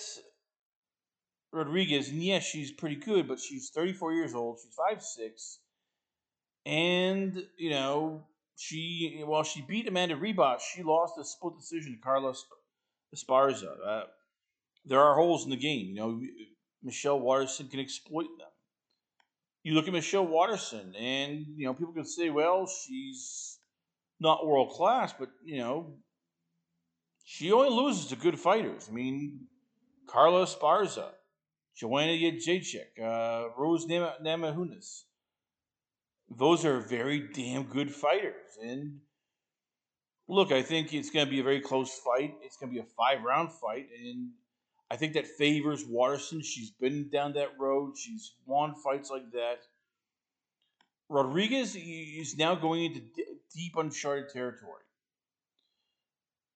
[1.52, 4.58] Rodriguez, and yes, she's pretty good, but she's 34 years old.
[4.62, 5.58] She's five six,
[6.66, 8.26] and you know
[8.56, 12.34] she while she beat Amanda Ribas, she lost a split decision to Carla
[13.14, 13.76] Esparza.
[13.86, 14.02] Uh,
[14.84, 15.88] there are holes in the game.
[15.88, 16.20] You know,
[16.82, 18.48] Michelle Waterson can exploit them.
[19.62, 23.58] You look at Michelle Waterson, and you know people can say, "Well, she's
[24.18, 25.94] not world class," but you know,
[27.24, 28.88] she only loses to good fighters.
[28.88, 29.46] I mean,
[30.08, 31.12] Carla Esparza,
[31.76, 35.04] Joanna Jacek, uh, Rose Namajunas.
[36.28, 39.00] Those are very damn good fighters, and
[40.26, 42.34] look, I think it's going to be a very close fight.
[42.42, 44.30] It's going to be a five round fight, and
[44.92, 46.42] I think that favors Waterson.
[46.42, 47.96] She's been down that road.
[47.96, 49.60] She's won fights like that.
[51.08, 53.00] Rodriguez is now going into
[53.54, 54.84] deep uncharted territory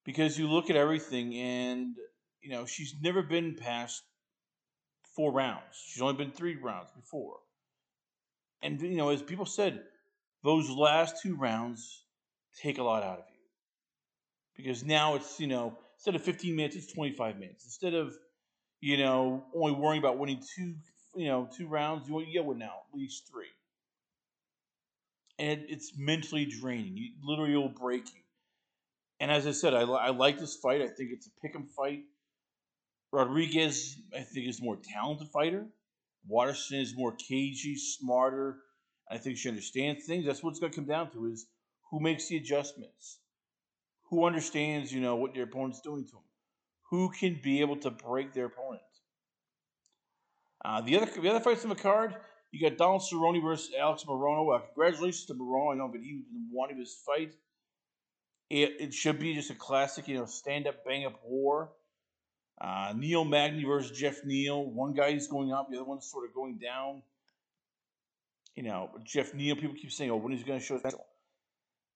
[0.05, 1.97] because you look at everything and
[2.43, 4.03] you know she's never been past
[5.15, 5.83] four rounds.
[5.87, 7.39] She's only been three rounds before,
[8.61, 9.83] and you know as people said,
[10.45, 12.05] those last two rounds
[12.61, 16.77] take a lot out of you because now it's you know instead of 15 minutes,
[16.77, 17.65] it's 25 minutes.
[17.65, 18.15] Instead of
[18.81, 20.75] you know, only worrying about winning two,
[21.17, 22.09] you know, two rounds.
[22.09, 23.47] You want to win now at least three,
[25.39, 26.97] and it's mentally draining.
[26.97, 28.21] You literally will break you.
[29.21, 30.83] And as I said, I, I like this fight.
[30.83, 32.05] I think it's a pick 'em fight.
[33.13, 35.67] Rodriguez, I think, is more talented fighter.
[36.29, 38.59] Waterson is more cagey, smarter.
[39.11, 40.27] I think she understands things.
[40.27, 41.47] That's what it's going to come down to: is
[41.91, 43.21] who makes the adjustments,
[44.11, 46.23] who understands, you know, what your opponent's doing to them,
[46.91, 48.83] who can be able to break their opponent.
[50.65, 52.17] Uh, the other the other fights on the card,
[52.51, 54.61] you got Donald Cerrone versus Alex Morono.
[54.75, 55.75] Congratulations to Morono.
[55.75, 57.35] I know that he wanted his fight.
[58.49, 61.73] It, it should be just a classic, you know, stand up, bang up war.
[62.61, 64.65] Uh, Neil Magny versus Jeff Neal.
[64.65, 67.03] One guy is going up, the other one's sort of going down.
[68.55, 71.05] You know, Jeff Neal, people keep saying, oh, when he's going to show special.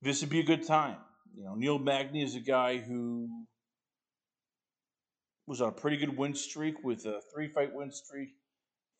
[0.03, 0.97] This would be a good time.
[1.35, 3.30] You know, Neil Magny is a guy who
[5.51, 8.29] was on a pretty good win streak with a three fight win streak.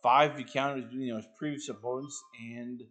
[0.03, 2.21] Five, you counted you know, his previous opponents,
[2.53, 2.83] and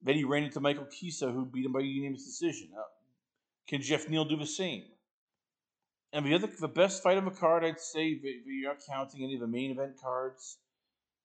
[0.00, 2.70] then he ran into Michael Chiesa, who beat him by unanimous decision.
[3.68, 4.84] Can Jeff Neal do the same?
[6.14, 9.24] And the other, the best fight of a card, I'd say, if you're not counting
[9.24, 10.56] any of the main event cards,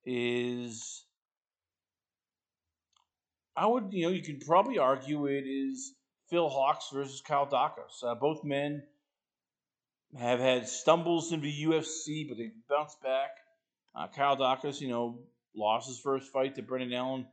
[0.05, 1.05] is
[3.55, 5.93] I would, you know, you could probably argue it is
[6.30, 8.03] Phil Hawes versus Kyle Daukaus.
[8.03, 8.84] Uh, both men
[10.16, 13.32] have had stumbles in the UFC, but they've bounced back.
[13.95, 15.20] Uh, Kyle Daukaus, you know,
[15.55, 17.26] lost his first fight to Brendan Allen,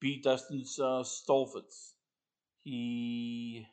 [0.00, 1.92] beat Dustin uh, Stoltzfus.
[2.62, 3.66] He,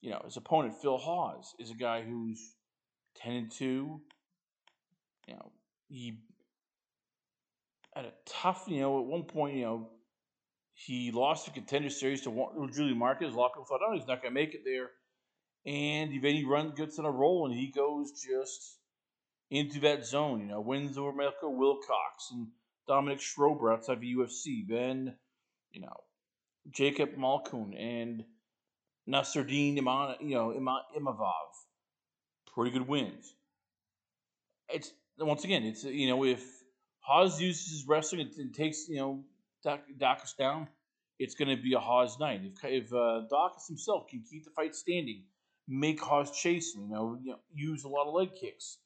[0.00, 2.54] you know, his opponent Phil Hawes is a guy who's
[3.16, 4.00] ten and two.
[5.26, 5.50] You know,
[5.88, 6.20] he
[7.94, 9.88] had a tough, you know, at one point, you know,
[10.74, 13.32] he lost the contender series to Julian Marquez.
[13.32, 14.90] A lot of people thought, oh, he's not going to make it there.
[15.66, 18.78] And then he runs, gets on a roll, and he goes just
[19.50, 20.40] into that zone.
[20.40, 22.48] You know, wins over Mirko Wilcox and
[22.86, 24.66] Dominic Schrober outside the UFC.
[24.68, 25.16] Then,
[25.72, 25.96] you know,
[26.70, 28.24] Jacob Malkoun and
[29.08, 31.30] Nasruddin Iman, you know, Imavov.
[32.54, 33.34] Pretty good wins.
[34.68, 36.44] It's once again, it's you know, if
[37.00, 39.24] Hawes uses his wrestling and, takes you know
[39.64, 40.68] Daukaus down,
[41.18, 42.40] it's going to be a Hawes night.
[42.44, 43.22] If if uh,
[43.68, 45.24] himself can keep the fight standing,
[45.68, 46.82] make cause chasing.
[46.82, 48.78] you know, you know, use a lot of leg kicks,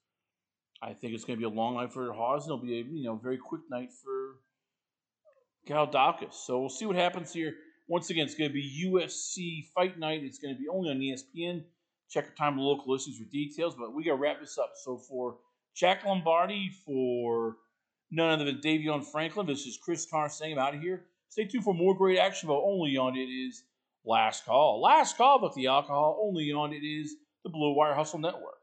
[0.82, 2.82] I think it's going to be a long night for Hawes, and it'll be a
[2.82, 4.36] you know very quick night for
[5.68, 6.34] Kyle Daukaus.
[6.34, 7.54] So we'll see what happens here.
[7.86, 10.22] Once again, it's going to be UFC Fight Night.
[10.22, 11.64] It's going to be only on ESPN.
[12.08, 13.74] Check your time local listings for details.
[13.76, 14.72] But we got to wrap this up.
[14.76, 15.38] So for
[15.74, 17.56] Jack Lombardi, for
[18.10, 21.04] none other than Davion Franklin, this is Chris Carr saying I'm out of here.
[21.28, 23.64] Stay tuned for more great action, but only on it is
[24.04, 24.80] Last Call.
[24.80, 28.59] Last Call with the alcohol, only on it is the Blue Wire Hustle Network.